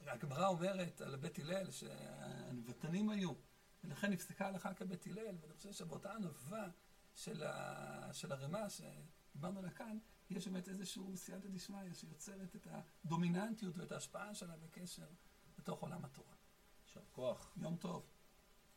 הגמרא 0.00 0.46
אומרת 0.46 1.00
על 1.00 1.16
בית 1.16 1.38
הלל 1.38 1.70
שהנבטנים 1.70 3.10
היו, 3.10 3.32
ולכן 3.84 4.10
נפסקה 4.10 4.44
ההלכה 4.44 4.74
כבית 4.74 5.06
הלל, 5.06 5.36
ואני 5.40 5.54
חושב 5.54 5.72
שבאותה 5.72 6.12
ענווה 6.12 6.68
של, 7.14 7.42
ה... 7.42 8.10
של 8.12 8.32
הרמ"א 8.32 8.68
שדיברנו 8.68 9.58
עליה 9.58 9.70
כאן, 9.70 9.98
יש 10.30 10.48
באמת 10.48 10.68
איזושהי 10.68 11.16
סייעתא 11.16 11.48
דשמיא 11.48 11.94
שיוצרת 11.94 12.56
את 12.56 12.66
הדומיננטיות 12.70 13.78
ואת 13.78 13.92
ההשפעה 13.92 14.34
שלה 14.34 14.56
בקשר 14.56 15.06
לתוך 15.58 15.80
עולם 15.80 16.04
התורה. 16.04 16.37
יישר 16.98 17.10
כוח. 17.12 17.52
יום 17.56 17.76
טוב. 17.76 18.17